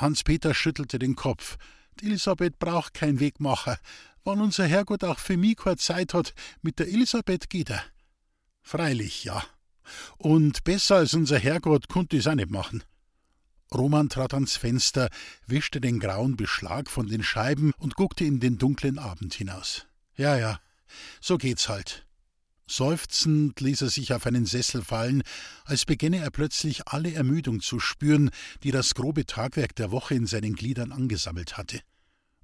Hans-Peter 0.00 0.54
schüttelte 0.54 0.98
den 0.98 1.16
Kopf. 1.16 1.58
Die 2.00 2.06
Elisabeth 2.06 2.58
braucht 2.58 2.94
kein 2.94 3.20
Wegmacher. 3.20 3.78
Wann 4.26 4.40
unser 4.40 4.66
Herrgott 4.66 5.04
auch 5.04 5.20
für 5.20 5.36
mich 5.36 5.56
keine 5.56 5.76
Zeit 5.76 6.12
hat, 6.12 6.34
mit 6.60 6.80
der 6.80 6.88
Elisabeth 6.88 7.48
geht 7.48 7.70
er. 7.70 7.84
Freilich, 8.60 9.22
ja. 9.22 9.44
Und 10.18 10.64
besser 10.64 10.96
als 10.96 11.14
unser 11.14 11.38
Herrgott 11.38 11.88
konnte 11.88 12.16
ich's 12.16 12.26
auch 12.26 12.34
nicht 12.34 12.50
machen. 12.50 12.82
Roman 13.72 14.08
trat 14.08 14.34
ans 14.34 14.56
Fenster, 14.56 15.10
wischte 15.46 15.80
den 15.80 16.00
grauen 16.00 16.36
Beschlag 16.36 16.90
von 16.90 17.06
den 17.06 17.22
Scheiben 17.22 17.72
und 17.78 17.94
guckte 17.94 18.24
in 18.24 18.40
den 18.40 18.58
dunklen 18.58 18.98
Abend 18.98 19.32
hinaus. 19.32 19.86
Ja, 20.16 20.36
ja, 20.36 20.58
so 21.20 21.38
geht's 21.38 21.68
halt. 21.68 22.04
Seufzend 22.66 23.60
ließ 23.60 23.82
er 23.82 23.90
sich 23.90 24.12
auf 24.12 24.26
einen 24.26 24.44
Sessel 24.44 24.82
fallen, 24.82 25.22
als 25.66 25.84
beginne 25.84 26.18
er 26.18 26.32
plötzlich 26.32 26.88
alle 26.88 27.14
Ermüdung 27.14 27.60
zu 27.60 27.78
spüren, 27.78 28.30
die 28.64 28.72
das 28.72 28.94
grobe 28.96 29.24
Tagwerk 29.24 29.76
der 29.76 29.92
Woche 29.92 30.16
in 30.16 30.26
seinen 30.26 30.56
Gliedern 30.56 30.90
angesammelt 30.90 31.56
hatte. 31.56 31.80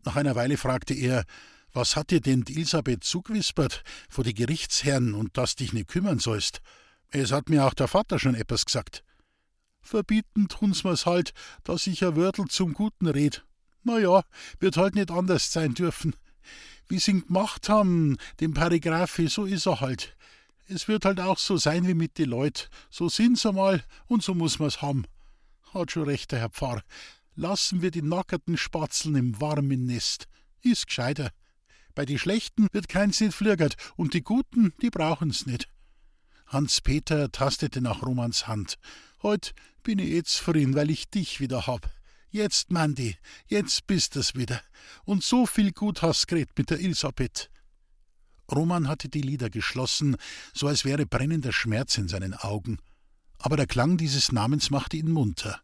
Nach 0.04 0.14
einer 0.14 0.36
Weile 0.36 0.56
fragte 0.56 0.94
er, 0.94 1.24
was 1.72 1.96
hat 1.96 2.10
dir 2.10 2.20
denn 2.20 2.42
die 2.42 2.54
Elisabeth 2.54 3.04
zugewispert 3.04 3.82
vor 4.08 4.24
die 4.24 4.34
Gerichtsherren 4.34 5.14
und 5.14 5.36
dass 5.36 5.56
dich 5.56 5.72
nicht 5.72 5.88
kümmern 5.88 6.18
sollst? 6.18 6.60
Es 7.10 7.32
hat 7.32 7.48
mir 7.48 7.64
auch 7.64 7.74
der 7.74 7.88
Vater 7.88 8.18
schon 8.18 8.34
etwas 8.34 8.64
gesagt. 8.64 9.04
Verbieten 9.80 10.48
tun's 10.48 10.84
mir's 10.84 11.06
halt, 11.06 11.32
dass 11.64 11.86
ich 11.86 12.04
a 12.04 12.16
Wörtel 12.16 12.46
zum 12.46 12.72
Guten 12.72 13.08
red. 13.08 13.44
Na 13.82 13.98
ja, 13.98 14.22
wird 14.60 14.76
halt 14.76 14.94
nicht 14.94 15.10
anders 15.10 15.52
sein 15.52 15.74
dürfen. 15.74 16.14
Wie 16.88 16.98
sie'n 16.98 17.26
gemacht 17.26 17.68
haben, 17.68 18.16
den 18.40 18.54
Paragraphi, 18.54 19.28
so 19.28 19.44
is 19.44 19.66
er 19.66 19.80
halt. 19.80 20.16
Es 20.68 20.88
wird 20.88 21.04
halt 21.04 21.20
auch 21.20 21.38
so 21.38 21.56
sein 21.56 21.86
wie 21.86 21.94
mit 21.94 22.16
die 22.18 22.24
Leut. 22.24 22.70
So 22.90 23.08
sind's 23.08 23.44
einmal 23.44 23.84
und 24.06 24.22
so 24.22 24.34
muss 24.34 24.58
man's 24.58 24.80
haben. 24.80 25.04
Hat 25.74 25.90
schon 25.90 26.04
recht, 26.04 26.32
der 26.32 26.38
Herr 26.38 26.50
Pfarr. 26.50 26.82
Lassen 27.34 27.82
wir 27.82 27.90
die 27.90 28.02
nackerten 28.02 28.56
Spatzeln 28.56 29.16
im 29.16 29.40
warmen 29.40 29.86
Nest. 29.86 30.28
Is 30.60 30.86
gescheiter. 30.86 31.30
Bei 31.94 32.04
die 32.04 32.18
Schlechten 32.18 32.68
wird 32.72 32.88
keins 32.88 33.20
nicht 33.20 33.34
flirgert 33.34 33.76
und 33.96 34.14
die 34.14 34.22
Guten, 34.22 34.72
die 34.80 34.90
brauchen's 34.90 35.46
nicht. 35.46 35.68
Hans-Peter 36.46 37.30
tastete 37.32 37.80
nach 37.80 38.02
Romans 38.02 38.46
Hand. 38.46 38.78
Heut 39.22 39.54
bin 39.82 39.98
ich 39.98 40.10
eh 40.10 40.22
zufrieden, 40.22 40.74
weil 40.74 40.90
ich 40.90 41.08
dich 41.08 41.40
wieder 41.40 41.66
hab. 41.66 41.90
Jetzt, 42.30 42.70
Mandy, 42.70 43.16
jetzt 43.46 43.86
bist 43.86 44.16
es 44.16 44.34
wieder. 44.34 44.60
Und 45.04 45.22
so 45.22 45.46
viel 45.46 45.72
gut 45.72 46.02
hast 46.02 46.28
geredet 46.28 46.56
mit 46.56 46.70
der 46.70 46.80
Elisabeth. 46.80 47.50
Roman 48.50 48.88
hatte 48.88 49.08
die 49.08 49.20
Lider 49.22 49.50
geschlossen, 49.50 50.16
so 50.52 50.66
als 50.66 50.84
wäre 50.84 51.06
brennender 51.06 51.52
Schmerz 51.52 51.96
in 51.98 52.08
seinen 52.08 52.34
Augen. 52.34 52.78
Aber 53.38 53.56
der 53.56 53.66
Klang 53.66 53.96
dieses 53.96 54.32
Namens 54.32 54.70
machte 54.70 54.96
ihn 54.96 55.10
munter. 55.10 55.60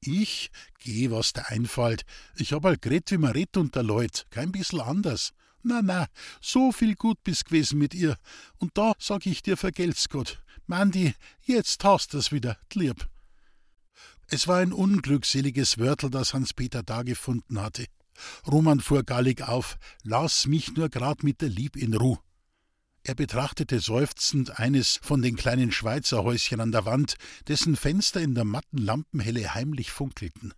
Ich? 0.00 0.50
Geh, 0.78 1.10
was 1.10 1.32
der 1.32 1.50
einfällt. 1.50 2.04
Ich 2.36 2.52
hab 2.52 2.64
halt 2.64 2.82
geredet, 2.82 3.12
wie 3.12 3.18
man 3.18 3.32
redet 3.32 3.56
unter 3.56 3.82
Leut, 3.82 4.26
kein 4.30 4.50
bissel 4.50 4.80
anders. 4.80 5.32
Na, 5.62 5.80
na, 5.82 6.06
so 6.40 6.72
viel 6.72 6.94
gut 6.94 7.22
bist 7.22 7.46
gewesen 7.46 7.78
mit 7.78 7.94
ihr. 7.94 8.16
Und 8.58 8.76
da 8.76 8.92
sag 8.98 9.26
ich 9.26 9.42
dir 9.42 9.56
vergelt's 9.56 10.08
Gott. 10.08 10.42
Mandy, 10.66 11.14
jetzt 11.42 11.84
hast 11.84 12.14
du's 12.14 12.32
wieder, 12.32 12.56
lieb. 12.74 13.08
Es 14.28 14.48
war 14.48 14.58
ein 14.58 14.72
unglückseliges 14.72 15.78
Wörtel, 15.78 16.10
das 16.10 16.34
Hans-Peter 16.34 16.82
da 16.82 17.02
gefunden 17.02 17.60
hatte. 17.60 17.86
Roman 18.46 18.80
fuhr 18.80 19.02
gallig 19.02 19.42
auf. 19.42 19.76
Lass 20.02 20.46
mich 20.46 20.74
nur 20.74 20.88
grad 20.88 21.22
mit 21.22 21.40
der 21.40 21.48
Lieb 21.48 21.76
in 21.76 21.94
Ruh. 21.94 22.18
Er 23.04 23.14
betrachtete 23.14 23.80
seufzend 23.80 24.58
eines 24.60 25.00
von 25.02 25.22
den 25.22 25.36
kleinen 25.36 25.72
Schweizerhäuschen 25.72 26.60
an 26.60 26.70
der 26.70 26.84
Wand, 26.84 27.16
dessen 27.48 27.74
Fenster 27.74 28.20
in 28.20 28.34
der 28.34 28.44
matten 28.44 28.78
Lampenhelle 28.78 29.54
heimlich 29.54 29.90
funkelten. 29.90 30.54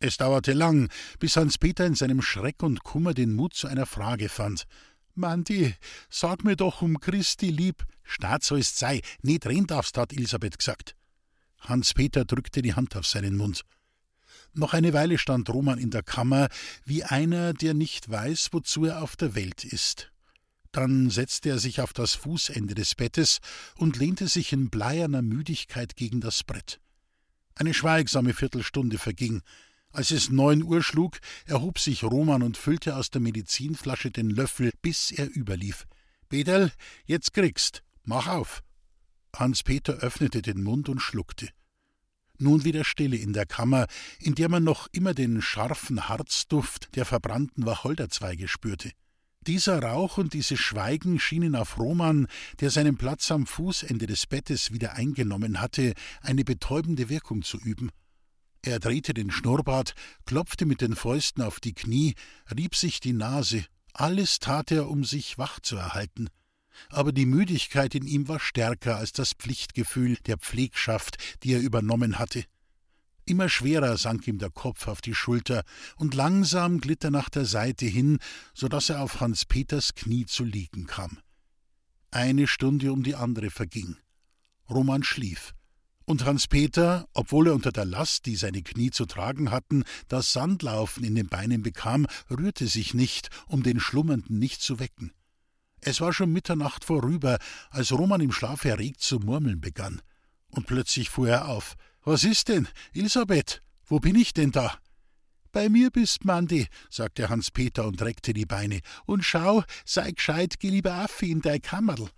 Es 0.00 0.16
dauerte 0.16 0.52
lang, 0.52 0.88
bis 1.18 1.36
Hans-Peter 1.36 1.84
in 1.84 1.94
seinem 1.94 2.22
Schreck 2.22 2.62
und 2.62 2.84
Kummer 2.84 3.14
den 3.14 3.34
Mut 3.34 3.54
zu 3.54 3.66
einer 3.66 3.86
Frage 3.86 4.28
fand. 4.28 4.64
Mandi, 5.14 5.74
sag 6.08 6.44
mir 6.44 6.54
doch 6.54 6.82
um 6.82 7.00
Christi 7.00 7.50
lieb. 7.50 7.84
Staat 8.04 8.44
soll's 8.44 8.78
sei, 8.78 9.00
nicht 9.22 9.44
reden 9.46 9.66
darfst, 9.66 9.98
hat 9.98 10.12
Elisabeth 10.12 10.58
gesagt. 10.58 10.94
Hans-Peter 11.58 12.24
drückte 12.24 12.62
die 12.62 12.74
Hand 12.74 12.94
auf 12.96 13.06
seinen 13.06 13.36
Mund. 13.36 13.64
Noch 14.54 14.72
eine 14.72 14.92
Weile 14.92 15.18
stand 15.18 15.50
Roman 15.50 15.78
in 15.78 15.90
der 15.90 16.02
Kammer, 16.02 16.48
wie 16.84 17.04
einer, 17.04 17.52
der 17.52 17.74
nicht 17.74 18.08
weiß, 18.08 18.48
wozu 18.52 18.86
er 18.86 19.02
auf 19.02 19.16
der 19.16 19.34
Welt 19.34 19.64
ist. 19.64 20.12
Dann 20.72 21.10
setzte 21.10 21.50
er 21.50 21.58
sich 21.58 21.80
auf 21.80 21.92
das 21.92 22.14
Fußende 22.14 22.74
des 22.74 22.94
Bettes 22.94 23.38
und 23.76 23.96
lehnte 23.96 24.28
sich 24.28 24.52
in 24.52 24.70
bleierner 24.70 25.22
Müdigkeit 25.22 25.96
gegen 25.96 26.20
das 26.20 26.44
Brett. 26.44 26.80
Eine 27.54 27.74
schweigsame 27.74 28.34
Viertelstunde 28.34 28.98
verging. 28.98 29.42
Als 29.92 30.10
es 30.10 30.30
neun 30.30 30.62
Uhr 30.62 30.82
schlug, 30.82 31.18
erhob 31.46 31.78
sich 31.78 32.04
Roman 32.04 32.42
und 32.42 32.56
füllte 32.56 32.96
aus 32.96 33.10
der 33.10 33.20
Medizinflasche 33.20 34.10
den 34.10 34.30
Löffel, 34.30 34.72
bis 34.82 35.10
er 35.10 35.34
überlief. 35.34 35.86
Bedel, 36.28 36.72
jetzt 37.06 37.32
kriegst. 37.32 37.82
Mach 38.04 38.26
auf. 38.26 38.62
Hans-Peter 39.34 39.94
öffnete 39.94 40.42
den 40.42 40.62
Mund 40.62 40.88
und 40.88 41.00
schluckte. 41.00 41.48
Nun 42.38 42.64
wieder 42.64 42.84
Stille 42.84 43.16
in 43.16 43.32
der 43.32 43.46
Kammer, 43.46 43.86
in 44.20 44.34
der 44.34 44.48
man 44.48 44.62
noch 44.62 44.86
immer 44.92 45.14
den 45.14 45.42
scharfen 45.42 46.08
Harzduft 46.08 46.94
der 46.94 47.04
verbrannten 47.04 47.66
Wacholderzweige 47.66 48.46
spürte. 48.46 48.92
Dieser 49.46 49.82
Rauch 49.82 50.18
und 50.18 50.34
dieses 50.34 50.60
Schweigen 50.60 51.18
schienen 51.18 51.56
auf 51.56 51.78
Roman, 51.78 52.28
der 52.60 52.70
seinen 52.70 52.96
Platz 52.96 53.30
am 53.30 53.46
Fußende 53.46 54.06
des 54.06 54.26
Bettes 54.26 54.72
wieder 54.72 54.92
eingenommen 54.92 55.60
hatte, 55.60 55.94
eine 56.20 56.44
betäubende 56.44 57.08
Wirkung 57.08 57.42
zu 57.42 57.58
üben. 57.58 57.90
Er 58.62 58.80
drehte 58.80 59.14
den 59.14 59.30
Schnurrbart, 59.30 59.94
klopfte 60.26 60.66
mit 60.66 60.80
den 60.80 60.96
Fäusten 60.96 61.42
auf 61.42 61.60
die 61.60 61.74
Knie, 61.74 62.14
rieb 62.54 62.74
sich 62.74 63.00
die 63.00 63.12
Nase, 63.12 63.64
alles 63.92 64.38
tat 64.38 64.70
er, 64.70 64.88
um 64.88 65.04
sich 65.04 65.38
wach 65.38 65.60
zu 65.60 65.76
erhalten. 65.76 66.28
Aber 66.90 67.12
die 67.12 67.26
Müdigkeit 67.26 67.94
in 67.94 68.06
ihm 68.06 68.28
war 68.28 68.40
stärker 68.40 68.96
als 68.96 69.12
das 69.12 69.32
Pflichtgefühl 69.32 70.16
der 70.26 70.38
Pflegschaft, 70.38 71.16
die 71.42 71.52
er 71.52 71.60
übernommen 71.60 72.18
hatte. 72.18 72.44
Immer 73.24 73.48
schwerer 73.48 73.96
sank 73.98 74.26
ihm 74.26 74.38
der 74.38 74.50
Kopf 74.50 74.86
auf 74.88 75.00
die 75.00 75.14
Schulter, 75.14 75.62
und 75.96 76.14
langsam 76.14 76.80
glitt 76.80 77.04
er 77.04 77.10
nach 77.10 77.28
der 77.28 77.44
Seite 77.44 77.86
hin, 77.86 78.18
so 78.54 78.68
dass 78.68 78.88
er 78.88 79.02
auf 79.02 79.20
Hans 79.20 79.44
Peters 79.44 79.94
Knie 79.94 80.26
zu 80.26 80.44
liegen 80.44 80.86
kam. 80.86 81.18
Eine 82.10 82.46
Stunde 82.46 82.92
um 82.92 83.02
die 83.02 83.16
andere 83.16 83.50
verging. 83.50 83.96
Roman 84.70 85.02
schlief 85.02 85.52
und 86.08 86.24
Hans-Peter, 86.24 87.06
obwohl 87.12 87.48
er 87.48 87.54
unter 87.54 87.70
der 87.70 87.84
Last, 87.84 88.24
die 88.24 88.34
seine 88.34 88.62
Knie 88.62 88.90
zu 88.90 89.04
tragen 89.04 89.50
hatten, 89.50 89.84
das 90.08 90.32
Sandlaufen 90.32 91.04
in 91.04 91.14
den 91.14 91.28
Beinen 91.28 91.62
bekam, 91.62 92.06
rührte 92.30 92.66
sich 92.66 92.94
nicht, 92.94 93.28
um 93.46 93.62
den 93.62 93.78
Schlummernden 93.78 94.38
nicht 94.38 94.62
zu 94.62 94.78
wecken. 94.78 95.12
Es 95.82 96.00
war 96.00 96.14
schon 96.14 96.32
Mitternacht 96.32 96.86
vorüber, 96.86 97.38
als 97.68 97.92
Roman 97.92 98.22
im 98.22 98.32
Schlaf 98.32 98.64
erregt 98.64 99.02
zu 99.02 99.18
murmeln 99.18 99.60
begann. 99.60 100.00
Und 100.48 100.66
plötzlich 100.66 101.10
fuhr 101.10 101.28
er 101.28 101.48
auf. 101.48 101.74
Was 102.04 102.24
ist 102.24 102.48
denn, 102.48 102.68
Elisabeth? 102.94 103.62
Wo 103.84 104.00
bin 104.00 104.16
ich 104.16 104.32
denn 104.32 104.50
da? 104.50 104.78
Bei 105.52 105.68
mir 105.68 105.90
bist, 105.90 106.24
Mandi, 106.24 106.68
sagte 106.88 107.28
Hans-Peter 107.28 107.86
und 107.86 108.00
reckte 108.00 108.32
die 108.32 108.46
Beine. 108.46 108.80
Und 109.04 109.26
schau, 109.26 109.62
sei 109.84 110.12
gescheit, 110.12 110.58
geh 110.58 110.70
lieber 110.70 110.94
Affi 110.94 111.30
in 111.30 111.42
dein 111.42 111.60
Kammerl. 111.60 112.08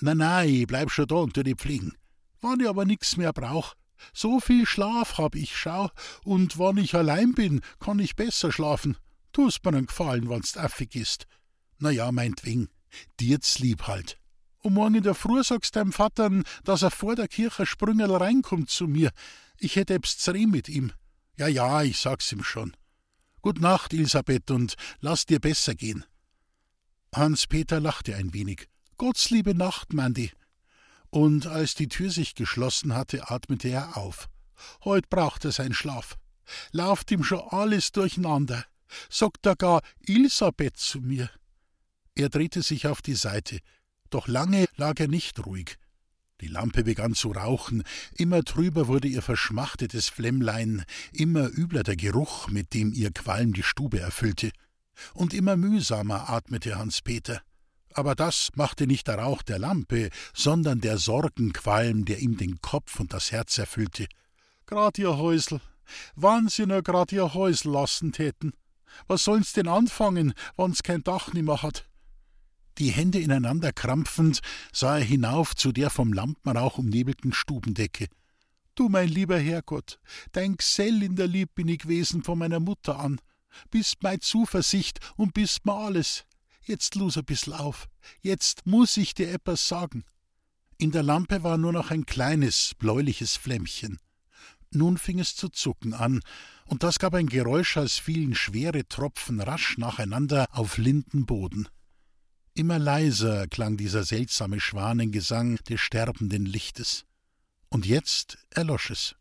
Na, 0.00 0.44
ich 0.44 0.66
bleib 0.66 0.90
schon 0.90 1.06
da 1.06 1.16
und 1.16 1.32
tu 1.32 1.42
die 1.42 1.54
pflegen. 1.54 1.96
Wann 2.40 2.60
ich 2.60 2.68
aber 2.68 2.84
nix 2.84 3.16
mehr 3.16 3.32
brauch. 3.32 3.74
So 4.12 4.40
viel 4.40 4.64
Schlaf 4.66 5.18
hab 5.18 5.34
ich, 5.34 5.56
schau, 5.56 5.90
und 6.24 6.58
wann 6.58 6.76
ich 6.76 6.94
allein 6.94 7.34
bin, 7.34 7.60
kann 7.80 7.98
ich 7.98 8.16
besser 8.16 8.52
schlafen. 8.52 8.96
Tust 9.32 9.64
mir 9.64 9.72
nen 9.72 9.86
Gefallen, 9.86 10.28
wann's 10.28 10.56
affig 10.56 10.94
ist. 10.94 11.26
Na 11.78 11.90
ja, 11.90 12.10
meinetwegen, 12.12 12.68
dir's 13.20 13.58
lieb 13.58 13.86
halt. 13.86 14.18
Und 14.60 14.74
morgen 14.74 14.96
in 14.96 15.02
der 15.02 15.14
Früh 15.14 15.42
sagst 15.42 15.76
deinem 15.76 15.92
Vater, 15.92 16.30
dass 16.64 16.82
er 16.82 16.90
vor 16.90 17.16
der 17.16 17.28
Kirche 17.28 17.66
Sprüngerl 17.66 18.16
reinkommt 18.16 18.70
zu 18.70 18.86
mir. 18.86 19.10
Ich 19.58 19.76
hätte 19.76 19.94
ebs 19.94 20.18
z'reh 20.18 20.46
mit 20.46 20.68
ihm. 20.68 20.92
Ja, 21.36 21.46
ja, 21.46 21.82
ich 21.82 21.98
sag's 21.98 22.32
ihm 22.32 22.42
schon. 22.42 22.76
Gut 23.42 23.60
Nacht, 23.60 23.92
Elisabeth, 23.92 24.50
und 24.50 24.74
lass 25.00 25.26
dir 25.26 25.38
besser 25.38 25.74
gehen. 25.74 26.04
Hans-Peter 27.14 27.80
lachte 27.80 28.16
ein 28.16 28.34
wenig. 28.34 28.68
Gott's 28.96 29.30
liebe 29.30 29.54
Nacht, 29.54 29.92
Mandy. 29.92 30.32
Und 31.10 31.46
als 31.46 31.74
die 31.74 31.88
Tür 31.88 32.10
sich 32.10 32.34
geschlossen 32.34 32.94
hatte, 32.94 33.30
atmete 33.30 33.68
er 33.68 33.96
auf. 33.96 34.28
Heut 34.84 35.08
braucht 35.08 35.44
er 35.44 35.52
seinen 35.52 35.74
Schlaf. 35.74 36.18
Lauft 36.72 37.10
ihm 37.10 37.24
schon 37.24 37.42
alles 37.50 37.92
durcheinander. 37.92 38.64
Sagt 39.10 39.46
er 39.46 39.56
gar 39.56 39.82
Elisabeth 40.06 40.76
zu 40.76 41.00
mir. 41.00 41.30
Er 42.14 42.28
drehte 42.28 42.62
sich 42.62 42.86
auf 42.86 43.02
die 43.02 43.14
Seite. 43.14 43.58
Doch 44.10 44.28
lange 44.28 44.66
lag 44.76 44.98
er 44.98 45.08
nicht 45.08 45.44
ruhig. 45.44 45.76
Die 46.40 46.46
Lampe 46.46 46.84
begann 46.84 47.14
zu 47.14 47.32
rauchen, 47.32 47.82
immer 48.16 48.44
trüber 48.44 48.86
wurde 48.86 49.08
ihr 49.08 49.22
verschmachtetes 49.22 50.08
Flämmlein, 50.08 50.84
immer 51.12 51.48
übler 51.48 51.82
der 51.82 51.96
Geruch, 51.96 52.48
mit 52.48 52.74
dem 52.74 52.92
ihr 52.92 53.10
Qualm 53.10 53.52
die 53.52 53.64
Stube 53.64 53.98
erfüllte. 53.98 54.52
Und 55.14 55.34
immer 55.34 55.56
mühsamer 55.56 56.30
atmete 56.30 56.76
Hans 56.76 57.02
Peter 57.02 57.42
aber 57.98 58.14
das 58.14 58.50
machte 58.54 58.86
nicht 58.86 59.08
der 59.08 59.18
Rauch 59.18 59.42
der 59.42 59.58
Lampe, 59.58 60.10
sondern 60.32 60.80
der 60.80 60.98
Sorgenqualm, 60.98 62.04
der 62.04 62.20
ihm 62.20 62.36
den 62.36 62.60
Kopf 62.62 63.00
und 63.00 63.12
das 63.12 63.32
Herz 63.32 63.58
erfüllte. 63.58 64.06
Grad 64.66 64.98
ihr 64.98 65.18
Häusl, 65.18 65.60
wann 66.14 66.48
sie 66.48 66.66
nur 66.66 66.82
grad 66.82 67.12
ihr 67.12 67.34
Häusl 67.34 67.70
lassen 67.70 68.12
täten. 68.12 68.52
Was 69.06 69.24
sollen's 69.24 69.52
denn 69.52 69.68
anfangen, 69.68 70.32
wann's 70.56 70.82
kein 70.82 71.02
Dach 71.02 71.32
nimmer 71.32 71.62
hat? 71.62 71.88
Die 72.78 72.90
Hände 72.90 73.18
ineinander 73.18 73.72
krampfend 73.72 74.40
sah 74.72 74.98
er 74.98 75.04
hinauf 75.04 75.56
zu 75.56 75.72
der 75.72 75.90
vom 75.90 76.12
Lampenrauch 76.12 76.78
umnebelten 76.78 77.32
Stubendecke. 77.32 78.06
Du, 78.76 78.88
mein 78.88 79.08
lieber 79.08 79.38
Herrgott, 79.38 79.98
dein 80.30 80.56
Gesell 80.56 81.02
in 81.02 81.16
der 81.16 81.26
Lieb 81.26 81.56
bin 81.56 81.66
ich 81.66 81.80
gewesen 81.80 82.22
von 82.22 82.38
meiner 82.38 82.60
Mutter 82.60 83.00
an. 83.00 83.20
Bist 83.72 84.02
mei 84.04 84.18
Zuversicht 84.18 85.00
und 85.16 85.34
bist 85.34 85.66
mir 85.66 85.74
alles. 85.74 86.27
Jetzt 86.68 86.96
lus 86.96 87.16
a 87.16 87.22
bissl 87.22 87.54
auf. 87.54 87.88
Jetzt 88.20 88.66
muss 88.66 88.98
ich 88.98 89.14
dir 89.14 89.32
etwas 89.32 89.66
sagen. 89.66 90.04
In 90.76 90.90
der 90.90 91.02
Lampe 91.02 91.42
war 91.42 91.56
nur 91.56 91.72
noch 91.72 91.90
ein 91.90 92.04
kleines, 92.04 92.74
bläuliches 92.78 93.36
Flämmchen. 93.36 93.98
Nun 94.70 94.98
fing 94.98 95.18
es 95.18 95.34
zu 95.34 95.48
zucken 95.48 95.94
an, 95.94 96.20
und 96.66 96.82
das 96.82 96.98
gab 96.98 97.14
ein 97.14 97.28
Geräusch, 97.28 97.78
als 97.78 97.96
fielen 97.96 98.34
schwere 98.34 98.86
Tropfen 98.86 99.40
rasch 99.40 99.78
nacheinander 99.78 100.46
auf 100.52 100.76
linden 100.76 101.24
Boden. 101.24 101.68
Immer 102.52 102.78
leiser 102.78 103.46
klang 103.46 103.78
dieser 103.78 104.04
seltsame 104.04 104.60
Schwanengesang 104.60 105.56
des 105.70 105.80
sterbenden 105.80 106.44
Lichtes. 106.44 107.06
Und 107.70 107.86
jetzt 107.86 108.36
erlosch 108.50 108.90
es. 108.90 109.16